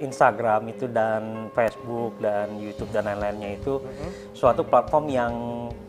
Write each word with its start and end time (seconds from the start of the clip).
Instagram 0.00 0.72
itu 0.72 0.88
dan 0.88 1.52
Facebook 1.52 2.16
dan 2.18 2.56
YouTube 2.56 2.90
dan 2.90 3.06
lain-lainnya 3.06 3.60
itu 3.60 3.78
suatu 4.32 4.64
platform 4.64 5.06
yang 5.12 5.32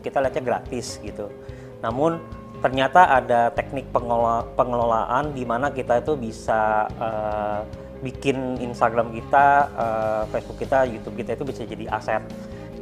kita 0.04 0.20
lihatnya 0.20 0.44
gratis 0.44 1.00
gitu. 1.00 1.32
Namun 1.80 2.20
ternyata 2.62 3.10
ada 3.10 3.50
teknik 3.50 3.90
pengelola- 3.90 4.46
pengelolaan 4.54 5.34
di 5.34 5.42
mana 5.42 5.74
kita 5.74 5.98
itu 5.98 6.14
bisa 6.14 6.86
eh, 7.00 7.60
bikin 8.02 8.62
Instagram 8.62 9.10
kita, 9.10 9.46
eh, 9.74 10.22
Facebook 10.30 10.58
kita, 10.62 10.86
YouTube 10.86 11.16
kita 11.18 11.34
itu 11.34 11.44
bisa 11.48 11.62
jadi 11.66 11.84
aset. 11.90 12.22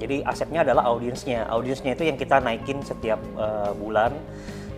Jadi 0.01 0.25
asetnya 0.25 0.65
adalah 0.65 0.89
audiensnya. 0.89 1.45
Audiensnya 1.49 1.93
itu 1.93 2.09
yang 2.09 2.17
kita 2.17 2.41
naikin 2.41 2.81
setiap 2.85 3.21
eh, 3.37 3.73
bulan. 3.77 4.13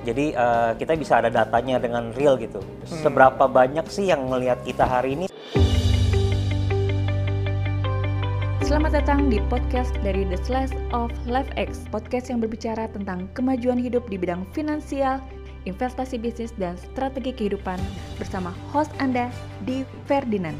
Jadi 0.02 0.34
eh, 0.34 0.70
kita 0.78 0.98
bisa 0.98 1.22
ada 1.22 1.30
datanya 1.30 1.78
dengan 1.78 2.10
real 2.14 2.34
gitu. 2.38 2.58
Seberapa 2.86 3.46
banyak 3.46 3.86
sih 3.86 4.10
yang 4.10 4.26
melihat 4.26 4.58
kita 4.66 4.82
hari 4.82 5.14
ini? 5.14 5.26
Selamat 8.72 9.04
datang 9.04 9.28
di 9.28 9.36
podcast 9.52 9.92
dari 10.00 10.24
The 10.24 10.40
Slice 10.48 10.72
of 10.96 11.12
Life 11.28 11.52
X, 11.60 11.84
podcast 11.92 12.32
yang 12.32 12.40
berbicara 12.40 12.88
tentang 12.88 13.28
kemajuan 13.36 13.76
hidup 13.76 14.08
di 14.08 14.16
bidang 14.16 14.48
finansial, 14.56 15.20
investasi 15.68 16.16
bisnis, 16.16 16.56
dan 16.56 16.80
strategi 16.80 17.36
kehidupan 17.36 17.76
bersama 18.16 18.48
host 18.72 18.88
Anda, 18.96 19.28
Di 19.68 19.84
Ferdinand. 20.08 20.56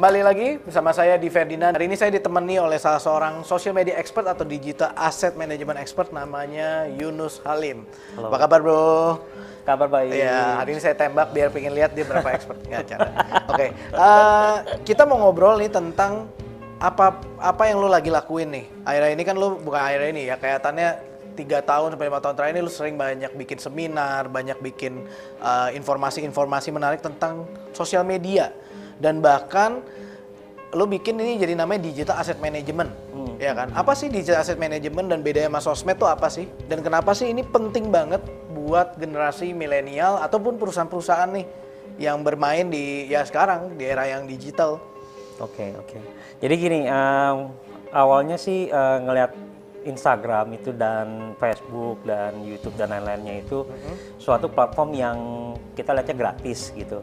Kembali 0.00 0.24
lagi 0.24 0.56
bersama 0.56 0.96
saya 0.96 1.20
di 1.20 1.28
Ferdinand. 1.28 1.76
Hari 1.76 1.84
ini 1.84 1.92
saya 1.92 2.08
ditemani 2.08 2.56
oleh 2.56 2.80
salah 2.80 2.96
seorang 2.96 3.44
social 3.44 3.76
media 3.76 4.00
expert 4.00 4.24
atau 4.24 4.48
digital 4.48 4.96
asset 4.96 5.36
management 5.36 5.76
expert 5.76 6.08
namanya 6.08 6.88
Yunus 6.88 7.36
Halim. 7.44 7.84
Halo. 8.16 8.32
Apa 8.32 8.36
kabar 8.48 8.64
bro? 8.64 9.20
Kabar 9.68 9.92
baik. 9.92 10.16
Iya, 10.16 10.56
hari 10.56 10.72
ini 10.72 10.80
saya 10.80 10.96
tembak 10.96 11.36
biar 11.36 11.52
pengen 11.52 11.76
lihat 11.76 11.92
dia 11.92 12.08
berapa 12.08 12.32
expert. 12.32 12.64
Nggak, 12.64 12.84
cara. 12.88 13.10
Oke, 13.52 13.76
eh, 13.76 14.56
kita 14.88 15.04
mau 15.04 15.20
ngobrol 15.20 15.60
nih 15.60 15.68
tentang 15.68 16.32
apa 16.80 17.20
apa 17.36 17.68
yang 17.68 17.84
lo 17.84 17.92
lagi 17.92 18.08
lakuin 18.08 18.56
nih. 18.56 18.64
Akhirnya 18.88 19.10
ini 19.12 19.22
kan 19.28 19.36
lo 19.36 19.60
bukan 19.60 19.84
akhirnya 19.84 20.08
ini 20.16 20.22
ya, 20.32 20.40
kelihatannya 20.40 20.88
tiga 21.36 21.60
tahun 21.60 21.92
sampai 21.92 22.08
lima 22.08 22.24
tahun 22.24 22.40
terakhir 22.40 22.54
ini 22.56 22.62
lo 22.64 22.72
sering 22.72 22.96
banyak 22.96 23.36
bikin 23.36 23.60
seminar, 23.60 24.32
banyak 24.32 24.64
bikin 24.64 25.04
eh, 25.44 25.76
informasi-informasi 25.76 26.72
menarik 26.72 27.04
tentang 27.04 27.44
sosial 27.76 28.00
media 28.00 28.48
dan 29.00 29.24
bahkan 29.24 29.80
lo 30.70 30.86
bikin 30.86 31.18
ini 31.18 31.34
jadi 31.34 31.58
namanya 31.58 31.90
digital 31.90 32.22
asset 32.22 32.38
management, 32.38 32.94
ya 33.42 33.50
kan? 33.58 33.74
Apa 33.74 33.98
sih 33.98 34.06
digital 34.06 34.46
asset 34.46 34.54
management 34.54 35.10
dan 35.10 35.18
bedanya 35.26 35.50
sama 35.50 35.60
sosmed 35.64 35.98
tuh 35.98 36.06
apa 36.06 36.30
sih? 36.30 36.46
Dan 36.70 36.84
kenapa 36.86 37.10
sih 37.10 37.26
ini 37.32 37.42
penting 37.42 37.90
banget 37.90 38.22
buat 38.54 38.94
generasi 38.94 39.50
milenial 39.50 40.22
ataupun 40.22 40.62
perusahaan-perusahaan 40.62 41.26
nih 41.34 41.46
yang 41.98 42.22
bermain 42.22 42.70
di 42.70 43.10
ya 43.10 43.26
sekarang 43.26 43.74
di 43.74 43.82
era 43.82 44.06
yang 44.06 44.30
digital? 44.30 44.78
Oke, 45.42 45.74
oke. 45.74 45.98
Jadi 46.38 46.54
gini, 46.54 46.80
em, 46.86 47.50
awalnya 47.90 48.38
sih 48.38 48.70
eh, 48.70 48.98
ngelihat 49.02 49.32
Instagram 49.88 50.54
itu 50.54 50.70
dan 50.76 51.32
Facebook 51.40 52.04
dan 52.04 52.44
YouTube 52.44 52.76
dan 52.76 52.92
lain-lainnya 52.92 53.40
itu 53.40 53.64
suatu 54.20 54.52
platform 54.52 54.90
yang 54.92 55.18
kita 55.72 55.96
lihatnya 55.96 56.16
gratis 56.16 56.70
gitu. 56.76 57.00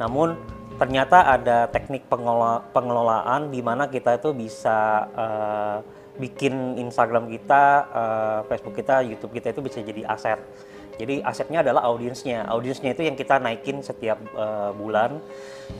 Namun 0.00 0.34
ternyata 0.74 1.22
ada 1.26 1.70
teknik 1.70 2.06
pengelola- 2.10 2.62
pengelolaan 2.74 3.50
di 3.50 3.60
mana 3.62 3.86
kita 3.86 4.18
itu 4.18 4.34
bisa 4.34 5.08
eh, 5.14 5.76
bikin 6.18 6.78
Instagram 6.78 7.26
kita, 7.30 7.64
eh, 7.90 8.38
Facebook 8.50 8.78
kita, 8.78 9.02
YouTube 9.02 9.34
kita 9.34 9.50
itu 9.50 9.60
bisa 9.62 9.78
jadi 9.82 10.02
aset. 10.06 10.40
Jadi 10.94 11.18
asetnya 11.26 11.66
adalah 11.66 11.90
audiensnya. 11.90 12.46
Audiensnya 12.46 12.94
itu 12.94 13.02
yang 13.02 13.18
kita 13.18 13.42
naikin 13.42 13.82
setiap 13.82 14.18
eh, 14.22 14.70
bulan. 14.78 15.18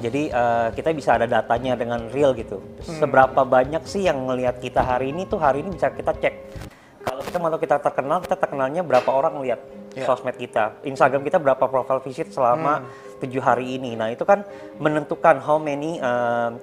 Jadi 0.03 0.31
eh, 0.31 0.69
kita 0.75 0.91
bisa 0.91 1.15
ada 1.15 1.27
datanya 1.31 1.79
dengan 1.79 2.11
real 2.11 2.35
gitu. 2.35 2.59
Seberapa 2.83 3.47
banyak 3.47 3.87
sih 3.87 4.07
yang 4.11 4.27
melihat 4.27 4.59
kita 4.59 4.83
hari 4.83 5.15
ini 5.15 5.27
tuh 5.31 5.39
hari 5.39 5.63
ini 5.63 5.75
bisa 5.75 5.95
kita 5.95 6.11
cek. 6.19 6.35
Kita 7.35 7.43
mau 7.43 7.51
kita 7.59 7.83
terkenal, 7.83 8.23
kita 8.23 8.39
terkenalnya 8.39 8.87
berapa 8.87 9.11
orang 9.11 9.43
lihat 9.43 9.59
Ya. 9.95 10.07
sosmed 10.07 10.39
kita, 10.39 10.79
Instagram 10.87 11.27
kita 11.27 11.43
berapa 11.43 11.67
profile 11.67 11.99
visit 12.03 12.31
selama 12.31 12.87
tujuh 13.19 13.43
hari 13.43 13.75
ini. 13.75 13.99
Nah 13.99 14.11
itu 14.11 14.23
kan 14.23 14.47
menentukan 14.79 15.43
how 15.43 15.59
many 15.59 15.99
um, 15.99 16.63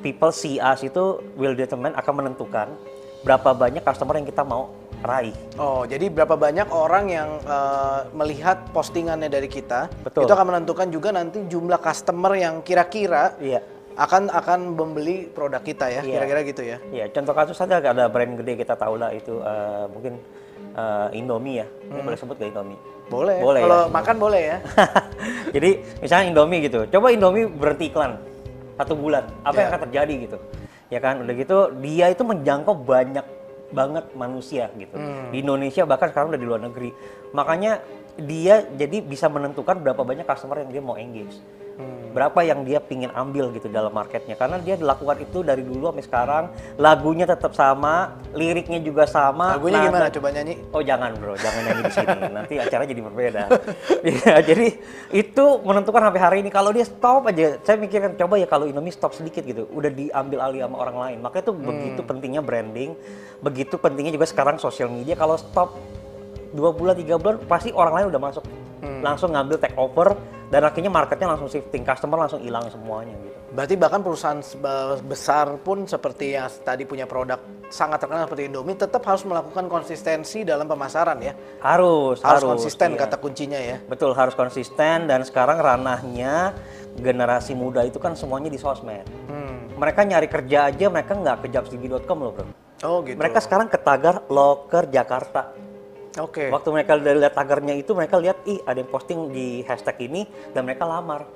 people 0.00 0.32
see 0.32 0.56
us 0.56 0.80
itu 0.80 1.20
will 1.36 1.52
determine 1.52 1.92
akan 1.92 2.24
menentukan 2.24 2.72
berapa 3.20 3.52
banyak 3.52 3.84
customer 3.84 4.16
yang 4.16 4.24
kita 4.24 4.48
mau 4.48 4.72
raih. 5.04 5.36
Oh, 5.60 5.84
jadi 5.84 6.08
berapa 6.08 6.40
banyak 6.40 6.72
orang 6.72 7.04
yang 7.12 7.28
eh, 7.44 8.00
melihat 8.16 8.64
postingannya 8.72 9.28
dari 9.28 9.46
kita, 9.46 9.92
Betul. 10.04 10.24
itu 10.24 10.32
akan 10.32 10.46
menentukan 10.56 10.88
juga 10.88 11.12
nanti 11.12 11.44
jumlah 11.46 11.78
customer 11.84 12.32
yang 12.32 12.64
kira-kira 12.64 13.36
Iya. 13.38 13.60
Akan 13.98 14.30
akan 14.30 14.60
membeli 14.72 15.26
produk 15.26 15.58
kita 15.58 15.90
ya, 15.90 16.00
Iya. 16.00 16.14
kira-kira 16.16 16.40
gitu 16.46 16.62
ya. 16.62 16.78
Ya, 16.88 17.04
contoh 17.10 17.34
kasus 17.34 17.58
saja 17.58 17.82
ada 17.82 18.06
brand 18.06 18.38
gede 18.38 18.54
kita 18.56 18.78
tahu 18.78 18.94
lah 18.94 19.10
itu 19.10 19.42
eh, 19.42 19.84
mungkin 19.90 20.22
eh, 20.72 21.18
Indomie 21.18 21.58
ya. 21.58 21.66
Ini 21.66 22.00
boleh 22.00 22.14
sebut 22.14 22.38
gak 22.38 22.48
Indomie? 22.48 22.78
Boleh. 23.08 23.40
Boleh 23.40 23.60
Kalau 23.60 23.80
ya. 23.82 23.90
makan 23.90 24.16
boleh 24.16 24.42
ya. 24.46 24.56
Jadi 25.56 25.70
misalnya 25.98 26.24
Indomie 26.30 26.60
gitu, 26.62 26.86
coba 26.86 27.10
Indomie 27.10 27.50
berhenti 27.50 27.90
iklan 27.90 28.22
satu 28.78 28.94
bulan, 28.94 29.26
apa 29.42 29.56
yang 29.56 29.66
Ya. 29.66 29.72
akan 29.74 29.80
terjadi 29.84 30.14
gitu? 30.22 30.38
Ya 30.88 31.00
kan, 31.02 31.20
udah 31.20 31.34
gitu 31.34 31.56
dia 31.82 32.06
itu 32.08 32.22
menjangkau 32.22 32.78
banyak 32.78 33.26
banget 33.68 34.04
manusia 34.14 34.72
gitu 34.72 34.96
Hmm. 34.96 35.28
di 35.28 35.42
Indonesia 35.42 35.84
bahkan 35.84 36.08
sekarang 36.08 36.32
udah 36.32 36.40
di 36.40 36.46
luar 36.46 36.62
negeri. 36.62 36.88
Makanya 37.30 37.82
dia 38.16 38.64
jadi 38.64 39.02
bisa 39.02 39.26
menentukan 39.26 39.76
berapa 39.76 40.00
banyak 40.00 40.24
customer 40.24 40.62
yang 40.62 40.70
dia 40.70 40.80
mau 40.80 40.94
engage, 40.94 41.36
Hmm. 41.78 42.10
berapa 42.10 42.42
yang 42.42 42.66
dia 42.66 42.82
pingin 42.82 43.06
ambil 43.14 43.54
gitu 43.54 43.70
dalam 43.70 43.94
marketnya. 43.94 44.34
Karena 44.34 44.58
dia 44.58 44.74
dilakukan 44.74 45.22
itu 45.22 45.46
dari 45.46 45.62
dulu 45.62 45.94
sampai 45.94 46.02
sekarang, 46.02 46.44
lagunya 46.74 47.22
tetap 47.22 47.54
sama, 47.54 48.18
liriknya 48.34 48.82
juga 48.82 49.06
sama. 49.06 49.54
Lagunya 49.54 49.78
nada- 49.78 49.86
gimana 49.86 50.06
coba 50.10 50.28
nyanyi? 50.34 50.54
Oh 50.74 50.82
jangan 50.82 51.14
bro, 51.14 51.38
jangan 51.38 51.60
nyanyi 51.62 51.82
di 51.86 51.92
sini. 51.94 52.18
Nanti 52.42 52.54
acara 52.58 52.82
jadi 52.82 52.98
berbeda. 52.98 53.42
Iya, 53.98 54.40
jadi 54.42 54.78
itu 55.14 55.44
menentukan 55.62 56.02
sampai 56.10 56.20
hari 56.22 56.36
ini. 56.42 56.50
Kalau 56.50 56.70
dia 56.74 56.82
stop 56.82 57.30
aja, 57.30 57.58
saya 57.62 57.76
mikirkan 57.78 58.14
coba 58.18 58.38
ya 58.38 58.46
kalau 58.50 58.66
Indomie 58.66 58.94
stop 58.94 59.14
sedikit 59.14 59.46
gitu, 59.46 59.66
udah 59.70 59.90
diambil 59.90 60.38
alih 60.42 60.60
sama 60.66 60.76
orang 60.82 60.96
lain. 60.98 61.18
Makanya 61.22 61.44
itu 61.46 61.54
begitu 61.54 62.00
pentingnya 62.02 62.42
branding, 62.42 62.94
begitu 63.38 63.74
pentingnya 63.78 64.14
juga 64.14 64.26
sekarang 64.26 64.58
sosial 64.58 64.90
media. 64.90 65.14
Kalau 65.14 65.38
stop 65.38 65.78
dua 66.52 66.70
bulan 66.72 66.94
tiga 66.96 67.16
bulan, 67.20 67.40
pasti 67.44 67.70
orang 67.72 67.94
lain 67.94 68.06
udah 68.14 68.20
masuk, 68.20 68.44
langsung 69.02 69.32
ngambil 69.34 69.56
take 69.60 69.76
over 69.76 70.16
dan 70.48 70.64
akhirnya 70.64 70.88
marketnya 70.88 71.28
langsung 71.28 71.48
shifting, 71.52 71.84
customer 71.84 72.24
langsung 72.24 72.40
hilang 72.40 72.64
semuanya 72.72 73.12
gitu. 73.20 73.36
Berarti 73.48 73.74
bahkan 73.80 74.00
perusahaan 74.04 74.40
seba- 74.44 75.00
besar 75.00 75.60
pun 75.60 75.84
seperti 75.88 76.36
yang 76.36 76.48
tadi 76.64 76.84
punya 76.84 77.08
produk 77.08 77.40
sangat 77.68 78.00
terkenal 78.00 78.24
seperti 78.28 78.48
Indomie 78.48 78.76
tetap 78.76 79.04
harus 79.04 79.24
melakukan 79.28 79.68
konsistensi 79.68 80.44
dalam 80.44 80.64
pemasaran 80.68 81.20
ya. 81.20 81.32
Harus, 81.60 82.20
Harus, 82.24 82.44
konsisten 82.44 82.96
iya. 82.96 83.00
kata 83.04 83.16
kuncinya 83.20 83.60
ya. 83.60 83.76
Betul, 83.84 84.16
harus 84.16 84.32
konsisten 84.32 85.08
dan 85.08 85.20
sekarang 85.24 85.60
ranahnya 85.60 86.56
generasi 86.96 87.52
muda 87.52 87.84
itu 87.84 88.00
kan 88.00 88.16
semuanya 88.16 88.48
di 88.48 88.60
sosmed. 88.60 89.04
Hmm. 89.28 89.68
Mereka 89.76 90.00
nyari 90.04 90.28
kerja 90.28 90.72
aja 90.72 90.86
mereka 90.88 91.12
nggak 91.12 91.44
ke 91.44 91.46
jobsdb.com 91.52 92.18
loh 92.20 92.32
bro. 92.32 92.46
Oh 92.84 93.02
gitu. 93.04 93.18
Mereka 93.18 93.42
sekarang 93.42 93.68
ke 93.68 93.78
tagar 93.80 94.24
loker 94.32 94.86
Jakarta. 94.88 95.52
Oke. 96.16 96.48
Waktu 96.48 96.68
mereka 96.72 96.96
lihat 96.96 97.34
tagarnya 97.36 97.74
itu 97.76 97.92
mereka 97.92 98.16
lihat 98.16 98.40
ih 98.48 98.58
ada 98.64 98.80
yang 98.80 98.88
posting 98.88 99.28
di 99.28 99.60
hashtag 99.68 100.08
ini 100.08 100.24
dan 100.56 100.64
mereka 100.64 100.88
lamar. 100.88 101.28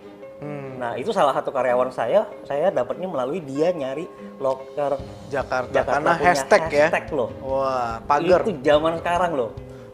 Hmm. 0.42 0.80
Nah 0.82 0.98
itu 0.98 1.14
salah 1.14 1.30
satu 1.36 1.54
karyawan 1.54 1.94
saya, 1.94 2.26
saya 2.42 2.74
dapatnya 2.74 3.06
melalui 3.06 3.38
dia 3.38 3.70
nyari 3.70 4.10
loker 4.42 4.98
Jakarta. 5.30 5.70
Jakarta 5.70 5.98
Karena 6.02 6.10
punya 6.18 6.26
hashtag, 6.34 6.62
ya. 6.72 6.86
hashtag 6.90 7.06
loh. 7.14 7.30
Wah, 7.46 8.02
pagar. 8.02 8.42
Itu 8.42 8.58
zaman 8.64 8.98
sekarang 8.98 9.32
loh. 9.38 9.50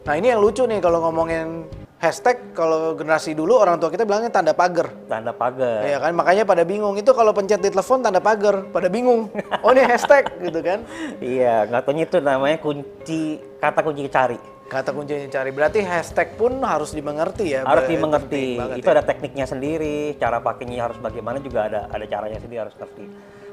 Nah 0.09 0.13
ini 0.17 0.33
yang 0.33 0.41
lucu 0.41 0.65
nih 0.65 0.81
kalau 0.81 1.05
ngomongin 1.05 1.69
hashtag 1.99 2.55
kalau 2.55 2.95
generasi 2.95 3.35
dulu 3.35 3.59
orang 3.59 3.75
tua 3.77 3.93
kita 3.93 4.07
bilangnya 4.09 4.33
tanda 4.33 4.57
pagar. 4.57 4.89
Tanda 5.05 5.35
pagar. 5.35 5.85
Iya 5.85 5.97
kan 6.01 6.17
makanya 6.17 6.43
pada 6.47 6.63
bingung 6.65 6.95
itu 6.97 7.11
kalau 7.13 7.29
pencet 7.29 7.61
di 7.61 7.69
telepon 7.69 8.01
tanda 8.01 8.17
pagar 8.17 8.65
pada 8.73 8.89
bingung. 8.89 9.29
Oh 9.61 9.69
ini 9.75 9.85
hashtag 9.85 10.33
gitu 10.41 10.59
kan. 10.65 10.81
Iya, 11.19 11.67
nggak 11.67 11.91
itu 11.99 12.17
namanya 12.23 12.57
kunci 12.63 13.43
kata 13.59 13.83
kunci 13.83 14.07
cari. 14.07 14.39
Kata 14.69 14.93
kunci 14.93 15.17
yang 15.17 15.25
dicari. 15.25 15.49
Berarti 15.49 15.81
hashtag 15.81 16.37
pun 16.37 16.61
harus 16.61 16.93
dimengerti 16.93 17.57
ya. 17.57 17.65
harus 17.65 17.83
Ber- 17.83 17.91
dimengerti. 17.91 18.45
Itu 18.77 18.85
ya. 18.85 18.93
ada 18.93 19.03
tekniknya 19.03 19.45
sendiri, 19.49 20.13
cara 20.15 20.37
pakainya 20.37 20.85
harus 20.85 21.01
bagaimana 21.01 21.41
juga 21.41 21.65
ada 21.65 21.89
ada 21.89 22.05
caranya 22.05 22.37
sendiri 22.37 22.61
harus 22.61 22.77
ngerti. 22.77 23.05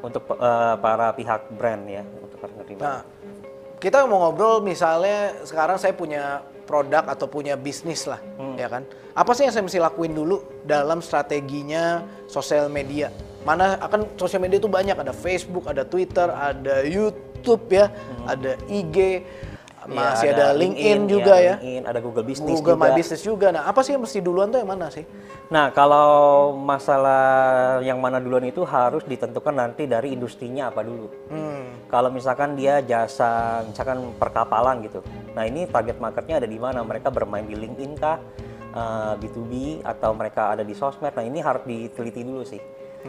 Untuk 0.05 0.29
eh, 0.29 0.75
para 0.77 1.17
pihak 1.17 1.49
brand 1.57 1.83
ya, 1.89 2.05
untuk 2.21 2.37
harus 2.39 2.55
ngerti. 2.61 2.73
Nah, 2.77 3.01
kita 3.81 4.05
mau 4.05 4.21
ngobrol 4.23 4.61
misalnya 4.61 5.41
sekarang 5.43 5.81
saya 5.81 5.97
punya 5.97 6.45
produk 6.69 7.09
atau 7.09 7.25
punya 7.27 7.57
bisnis 7.57 8.05
lah, 8.05 8.21
Hmm. 8.37 8.59
ya 8.59 8.69
kan? 8.69 8.83
Apa 9.17 9.33
sih 9.33 9.49
yang 9.49 9.55
saya 9.55 9.65
mesti 9.65 9.81
lakuin 9.81 10.13
dulu 10.13 10.45
dalam 10.63 11.01
strateginya 11.01 12.01
sosial 12.27 12.69
media? 12.69 13.09
Mana 13.41 13.79
akan 13.79 14.19
sosial 14.19 14.43
media 14.43 14.59
itu 14.59 14.67
banyak, 14.67 14.99
ada 14.99 15.15
Facebook, 15.15 15.65
ada 15.65 15.87
Twitter, 15.87 16.27
ada 16.29 16.83
YouTube 16.83 17.71
ya, 17.71 17.89
Hmm. 17.89 18.27
ada 18.29 18.53
IG. 18.67 19.23
Masih 19.89 20.29
Iya, 20.31 20.35
ada, 20.37 20.47
LinkedIn, 20.53 21.01
juga 21.07 21.35
iya, 21.39 21.47
ya. 21.47 21.55
LinkedIn, 21.59 21.83
ada 21.87 21.99
Google 22.03 22.27
Business 22.27 22.59
Google 22.59 22.77
juga. 22.77 22.85
My 22.87 22.91
Business 22.95 23.23
juga. 23.23 23.47
Nah, 23.55 23.63
apa 23.67 23.81
sih 23.87 23.93
yang 23.95 24.03
mesti 24.03 24.19
duluan 24.23 24.49
tuh 24.51 24.59
yang 24.61 24.71
mana 24.71 24.87
sih? 24.91 25.05
Nah, 25.49 25.71
kalau 25.71 26.53
masalah 26.59 27.25
yang 27.83 27.99
mana 28.03 28.19
duluan 28.19 28.45
itu 28.47 28.67
harus 28.67 29.07
ditentukan 29.07 29.55
nanti 29.55 29.87
dari 29.87 30.13
industrinya 30.13 30.75
apa 30.75 30.83
dulu. 30.83 31.07
Hmm. 31.31 31.87
Kalau 31.87 32.11
misalkan 32.11 32.59
dia 32.59 32.83
jasa, 32.83 33.63
misalkan 33.63 34.11
perkapalan 34.19 34.83
gitu. 34.85 35.01
Nah, 35.39 35.47
ini 35.47 35.65
target 35.71 36.03
marketnya 36.03 36.43
ada 36.43 36.49
di 36.51 36.59
mana? 36.59 36.83
Mereka 36.83 37.15
bermain 37.15 37.47
di 37.47 37.55
LinkedIn 37.55 37.93
kah? 37.97 38.19
Eh, 38.77 39.15
B2B 39.25 39.81
atau 39.81 40.13
mereka 40.13 40.53
ada 40.53 40.61
di 40.61 40.77
sosmed? 40.77 41.17
Nah, 41.17 41.25
ini 41.25 41.41
harus 41.41 41.65
diteliti 41.65 42.21
dulu 42.21 42.45
sih. 42.45 42.61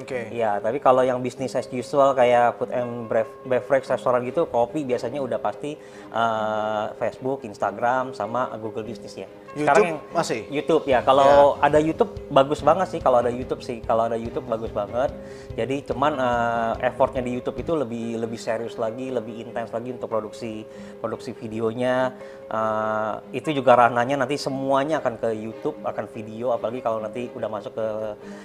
Oke. 0.03 0.29
Iya, 0.29 0.61
tapi 0.61 0.77
kalau 0.77 1.01
yang 1.01 1.19
bisnis 1.23 1.57
as 1.57 1.67
usual 1.71 2.13
kayak 2.13 2.57
food 2.61 2.71
and 2.73 3.09
bev- 3.09 3.37
beverage 3.47 3.87
restoran 3.89 4.21
gitu, 4.27 4.45
kopi 4.45 4.85
biasanya 4.85 5.19
udah 5.23 5.39
pasti 5.41 5.73
eh, 6.13 6.85
Facebook, 7.01 7.43
Instagram, 7.43 8.13
sama 8.13 8.51
Google 8.61 8.85
Business 8.85 9.17
ya. 9.17 9.27
YouTube 9.57 9.97
masih? 10.13 10.41
YouTube 10.53 10.83
ya. 10.85 10.99
Kalau 11.01 11.57
ada 11.57 11.79
YouTube 11.81 12.13
bagus 12.29 12.61
banget 12.61 12.87
sih. 12.93 12.99
Kalau 13.01 13.17
ada 13.23 13.31
YouTube 13.33 13.61
sih, 13.65 13.81
kalau 13.81 14.05
ada 14.05 14.17
YouTube 14.19 14.45
bagus 14.45 14.69
banget. 14.69 15.09
Jadi 15.57 15.81
cuman 15.89 16.13
eh, 16.17 16.73
effortnya 16.91 17.25
di 17.25 17.33
YouTube 17.33 17.57
itu 17.57 17.73
lebih 17.73 18.21
lebih 18.21 18.39
serius 18.39 18.77
lagi, 18.77 19.09
lebih 19.09 19.41
intens 19.41 19.73
lagi 19.73 19.89
untuk 19.89 20.11
produksi 20.11 20.61
produksi 21.01 21.33
videonya. 21.33 22.13
Eh, 22.47 23.13
itu 23.41 23.51
juga 23.51 23.75
ranahnya 23.75 24.21
nanti 24.21 24.37
semuanya 24.37 25.01
akan 25.01 25.17
ke 25.17 25.29
YouTube, 25.33 25.77
akan 25.81 26.05
video. 26.13 26.53
Apalagi 26.53 26.79
kalau 26.79 27.01
nanti 27.01 27.27
udah 27.33 27.49
masuk 27.49 27.73
ke 27.73 27.87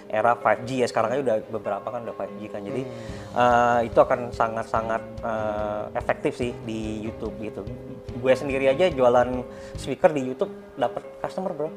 era 0.08 0.32
5G 0.34 0.82
ya. 0.82 0.86
Sekarang 0.88 1.14
aja 1.14 1.22
udah 1.22 1.36
beberapa 1.52 1.86
kan 1.86 2.00
udah 2.08 2.16
5G 2.16 2.40
kan. 2.48 2.60
Jadi 2.64 2.82
eh, 3.36 3.78
itu 3.86 3.98
akan 3.98 4.32
sangat-sangat 4.32 5.02
eh, 5.22 5.84
efektif 5.98 6.32
sih 6.38 6.56
di 6.64 7.04
YouTube 7.04 7.36
gitu. 7.42 7.62
Gue 8.22 8.34
sendiri 8.38 8.70
aja 8.70 8.86
jualan 8.92 9.42
speaker 9.74 10.12
di 10.12 10.22
YouTube 10.30 10.52
dapat 10.76 11.01
customer 11.20 11.52
bro. 11.52 11.70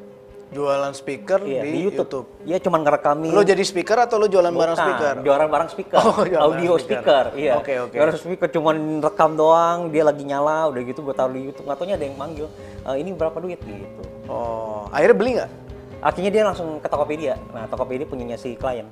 Jualan 0.46 0.94
speaker 0.94 1.42
Iya, 1.42 1.66
di, 1.66 1.74
di 1.74 1.78
YouTube. 1.82 2.26
Iya 2.46 2.62
cuma 2.62 2.78
ngerekamin. 2.78 3.34
Lo 3.34 3.42
jadi 3.42 3.58
speaker 3.60 3.98
atau 3.98 4.14
lo 4.14 4.30
jualan 4.30 4.54
barang 4.54 4.78
speaker? 4.78 5.14
Jualan 5.20 5.48
barang 5.50 5.68
speaker. 5.74 5.98
Oh, 6.06 6.22
jualan 6.22 6.44
Audio 6.54 6.72
speaker. 6.78 7.02
speaker. 7.02 7.24
Iya. 7.34 7.52
Oke, 7.58 7.74
oke. 7.82 7.94
Jualan 7.98 8.14
speaker 8.14 8.48
cuman 8.54 8.76
rekam 9.02 9.34
doang, 9.34 9.90
dia 9.90 10.06
lagi 10.06 10.22
nyala, 10.22 10.70
udah 10.70 10.80
gitu 10.80 11.02
gue 11.02 11.14
taruh 11.14 11.34
di 11.34 11.50
YouTube. 11.50 11.66
Nggak 11.66 11.78
taunya 11.82 11.94
ada 11.98 12.06
yang 12.06 12.14
manggil, 12.14 12.46
"E, 12.86 12.90
ini 12.94 13.10
berapa 13.10 13.34
duit 13.42 13.58
gitu. 13.58 14.02
Oh, 14.30 14.86
akhirnya 14.88 15.16
beli 15.18 15.30
nggak? 15.34 15.50
Akhirnya 15.98 16.30
dia 16.30 16.42
langsung 16.46 16.78
ke 16.78 16.86
Tokopedia. 16.86 17.34
Nah, 17.50 17.66
Tokopedia 17.66 18.06
punyanya 18.06 18.38
si 18.38 18.54
klien. 18.54 18.86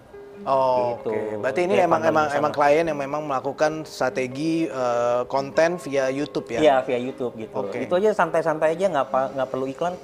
Oh, 0.45 0.99
Gitu. 0.99 1.15
oke. 1.15 1.41
Berarti 1.41 1.61
ini 1.65 1.75
Dia 1.79 1.87
emang 1.87 2.03
emang 2.03 2.27
emang 2.29 2.53
klien 2.53 2.85
yang 2.85 2.99
memang 2.99 3.23
melakukan 3.25 3.87
strategi 3.87 4.67
eh, 4.67 5.23
konten 5.25 5.79
via 5.79 6.11
YouTube 6.11 6.51
ya. 6.51 6.61
Iya, 6.61 6.77
via 6.83 6.99
YouTube 6.99 7.33
gitu. 7.39 7.55
Oke. 7.55 7.79
Itu 7.81 7.95
aja 7.95 8.11
santai-santai 8.13 8.75
aja, 8.75 8.91
nggak 8.91 9.07
nggak 9.39 9.49
perlu 9.49 9.71
iklan. 9.71 9.95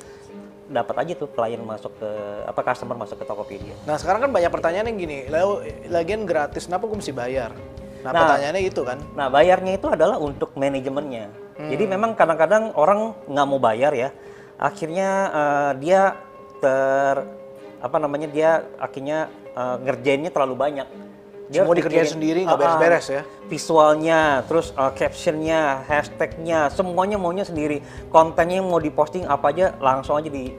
Dapat 0.71 0.95
aja 1.03 1.13
tuh 1.19 1.27
klien 1.35 1.59
masuk 1.59 1.91
ke 1.99 2.11
apa 2.47 2.61
customer 2.63 2.95
masuk 2.95 3.19
ke 3.19 3.25
Tokopedia. 3.27 3.75
Nah 3.91 3.99
sekarang 3.99 4.23
kan 4.23 4.31
banyak 4.31 4.51
pertanyaan 4.55 4.87
yang 4.95 4.99
gini, 5.03 5.19
lalu 5.27 5.67
lagian 5.91 6.23
gratis, 6.23 6.71
kenapa 6.71 6.87
gue 6.87 6.95
mesti 7.03 7.11
bayar? 7.11 7.51
Nah, 8.01 8.15
Nah. 8.15 8.21
pertanyaannya 8.25 8.63
itu 8.65 8.81
kan. 8.81 8.99
Nah, 9.13 9.29
bayarnya 9.29 9.77
itu 9.77 9.87
adalah 9.91 10.17
untuk 10.17 10.57
manajemennya. 10.57 11.29
Jadi 11.61 11.85
memang 11.85 12.17
kadang-kadang 12.17 12.73
orang 12.73 13.13
nggak 13.29 13.47
mau 13.51 13.61
bayar 13.61 13.93
ya. 13.93 14.09
Akhirnya 14.57 15.09
eh, 15.29 15.73
dia 15.85 16.17
ter 16.57 17.17
apa 17.81 17.97
namanya 18.01 18.29
dia 18.33 18.65
akhirnya 18.81 19.29
eh, 19.53 19.77
ngerjainnya 19.85 20.33
terlalu 20.33 20.57
banyak. 20.57 20.89
Semua 21.51 21.75
harus 21.75 21.79
dikerjain 21.83 22.11
sendiri, 22.15 22.41
nggak 22.47 22.55
ah, 22.55 22.63
ah, 22.63 22.63
beres-beres 22.63 23.07
ya? 23.11 23.23
Visualnya, 23.51 24.21
terus 24.47 24.71
eh, 24.71 24.93
captionnya, 24.95 25.83
hashtagnya, 25.83 26.71
semuanya 26.71 27.19
maunya 27.19 27.43
sendiri. 27.43 27.83
Kontennya 28.07 28.63
yang 28.63 28.71
mau 28.71 28.79
diposting 28.79 29.27
apa 29.27 29.51
aja 29.51 29.75
langsung 29.83 30.15
aja 30.15 30.31
di 30.31 30.55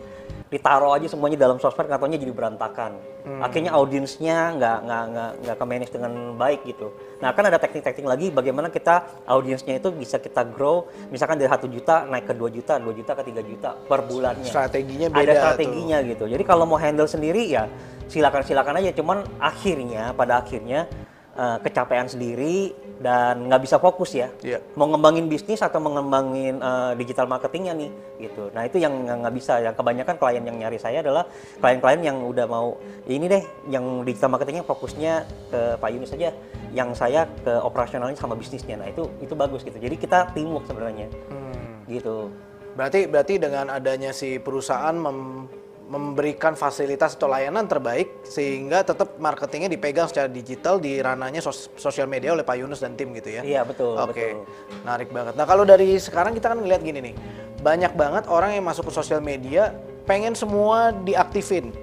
ditaruh 0.51 0.91
aja 0.91 1.07
semuanya 1.07 1.39
dalam 1.39 1.63
sosmed 1.63 1.87
katanya 1.87 2.19
jadi 2.19 2.35
berantakan. 2.35 2.99
Hmm. 3.23 3.39
Akhirnya 3.39 3.71
audiensnya 3.71 4.51
nggak 4.59 4.77
nggak 4.83 5.03
nggak 5.15 5.31
nggak 5.47 5.55
ke 5.55 5.65
manage 5.65 5.91
dengan 5.95 6.11
baik 6.35 6.67
gitu. 6.67 6.91
Nah 7.23 7.31
kan 7.31 7.47
ada 7.47 7.55
teknik-teknik 7.55 8.03
lagi 8.03 8.27
bagaimana 8.35 8.67
kita 8.67 9.23
audiensnya 9.31 9.79
itu 9.79 9.95
bisa 9.95 10.19
kita 10.19 10.43
grow, 10.51 10.91
misalkan 11.07 11.39
dari 11.39 11.47
satu 11.47 11.71
juta 11.71 12.03
naik 12.03 12.27
ke 12.27 12.35
2 12.35 12.51
juta, 12.51 12.83
2 12.83 12.99
juta 12.99 13.11
ke 13.15 13.23
3 13.31 13.47
juta 13.47 13.69
per 13.79 14.03
bulannya. 14.03 14.43
Strateginya 14.43 15.07
beda 15.07 15.23
Ada 15.23 15.31
tuh. 15.31 15.39
strateginya 15.39 15.97
gitu. 16.03 16.23
Jadi 16.27 16.43
kalau 16.43 16.67
mau 16.67 16.75
handle 16.75 17.07
sendiri 17.07 17.47
ya 17.47 17.71
silakan 18.11 18.43
silakan 18.43 18.83
aja. 18.83 18.91
Cuman 18.91 19.23
akhirnya 19.39 20.11
pada 20.11 20.43
akhirnya 20.43 20.85
eh, 21.31 21.57
kecapean 21.63 22.11
sendiri 22.11 22.75
dan 23.01 23.49
nggak 23.49 23.65
bisa 23.65 23.81
fokus 23.81 24.13
ya. 24.13 24.29
Iya. 24.43 24.59
Mau 24.77 24.85
ngembangin 24.91 25.25
bisnis 25.25 25.63
atau 25.63 25.79
mengembangin 25.79 26.59
eh, 26.59 26.91
digital 26.99 27.25
marketingnya 27.25 27.73
nih 27.73 27.91
gitu. 28.19 28.51
Nah 28.51 28.67
itu 28.67 28.77
yang 28.77 28.93
nggak 29.07 29.33
bisa. 29.33 29.63
Yang 29.63 29.79
kebanyakan 29.79 30.15
klien 30.19 30.43
yang 30.43 30.57
nyari 30.59 30.77
saya 30.77 30.99
adalah 30.99 31.23
klien-klien 31.63 32.03
yang 32.03 32.17
udah 32.27 32.45
mau 32.45 32.75
ini 33.07 33.25
deh, 33.31 33.43
yang 33.71 34.03
digital 34.03 34.35
marketingnya 34.35 34.67
fokusnya 34.67 35.13
ke 35.49 35.61
Pak 35.79 35.89
Yunus 35.89 36.11
aja. 36.13 36.35
Yang 36.75 36.89
saya 36.99 37.25
ke 37.41 37.51
operasionalnya 37.63 38.19
sama 38.19 38.35
bisnisnya. 38.35 38.75
Nah 38.75 38.91
itu 38.91 39.07
itu 39.23 39.33
bagus 39.33 39.63
gitu. 39.63 39.79
Jadi 39.79 39.95
kita 39.95 40.35
teamwork 40.35 40.67
sebenarnya 40.67 41.07
Hmm. 41.31 41.87
gitu. 41.87 42.29
Berarti 42.71 43.03
berarti 43.03 43.35
dengan 43.35 43.67
adanya 43.67 44.15
si 44.15 44.39
perusahaan 44.39 44.95
mem- 44.95 45.51
memberikan 45.91 46.55
fasilitas 46.55 47.19
atau 47.19 47.27
layanan 47.27 47.67
terbaik 47.67 48.23
sehingga 48.23 48.79
tetap 48.79 49.19
marketingnya 49.19 49.67
dipegang 49.67 50.07
secara 50.07 50.31
digital 50.31 50.79
di 50.79 51.03
ranahnya 51.03 51.43
sos- 51.43 51.67
sosial 51.75 52.07
media 52.07 52.31
oleh 52.31 52.47
Pak 52.47 52.55
Yunus 52.63 52.79
dan 52.79 52.95
tim 52.95 53.11
gitu 53.11 53.27
ya. 53.27 53.43
Iya 53.43 53.67
betul. 53.67 53.99
Oke, 53.99 54.39
betul. 54.39 54.47
menarik 54.87 55.09
banget. 55.11 55.33
Nah 55.35 55.43
kalau 55.43 55.67
dari 55.67 55.99
sekarang 55.99 56.31
kita 56.31 56.55
kan 56.55 56.63
ngeliat 56.63 56.79
gini 56.79 57.11
nih, 57.11 57.15
banyak 57.59 57.91
banget 57.99 58.23
orang 58.31 58.55
yang 58.55 58.63
masuk 58.63 58.87
ke 58.87 58.93
sosial 58.95 59.19
media 59.19 59.75
pengen 60.07 60.31
semua 60.31 60.95
diaktifin, 60.95 61.75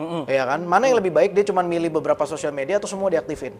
Mm-mm. 0.00 0.24
ya 0.24 0.48
kan? 0.48 0.64
Mana 0.64 0.88
yang 0.88 0.96
lebih 0.96 1.12
baik 1.12 1.36
dia 1.36 1.44
cuma 1.44 1.60
milih 1.60 1.92
beberapa 2.00 2.24
sosial 2.24 2.56
media 2.56 2.80
atau 2.80 2.88
semua 2.88 3.12
diaktifin? 3.12 3.52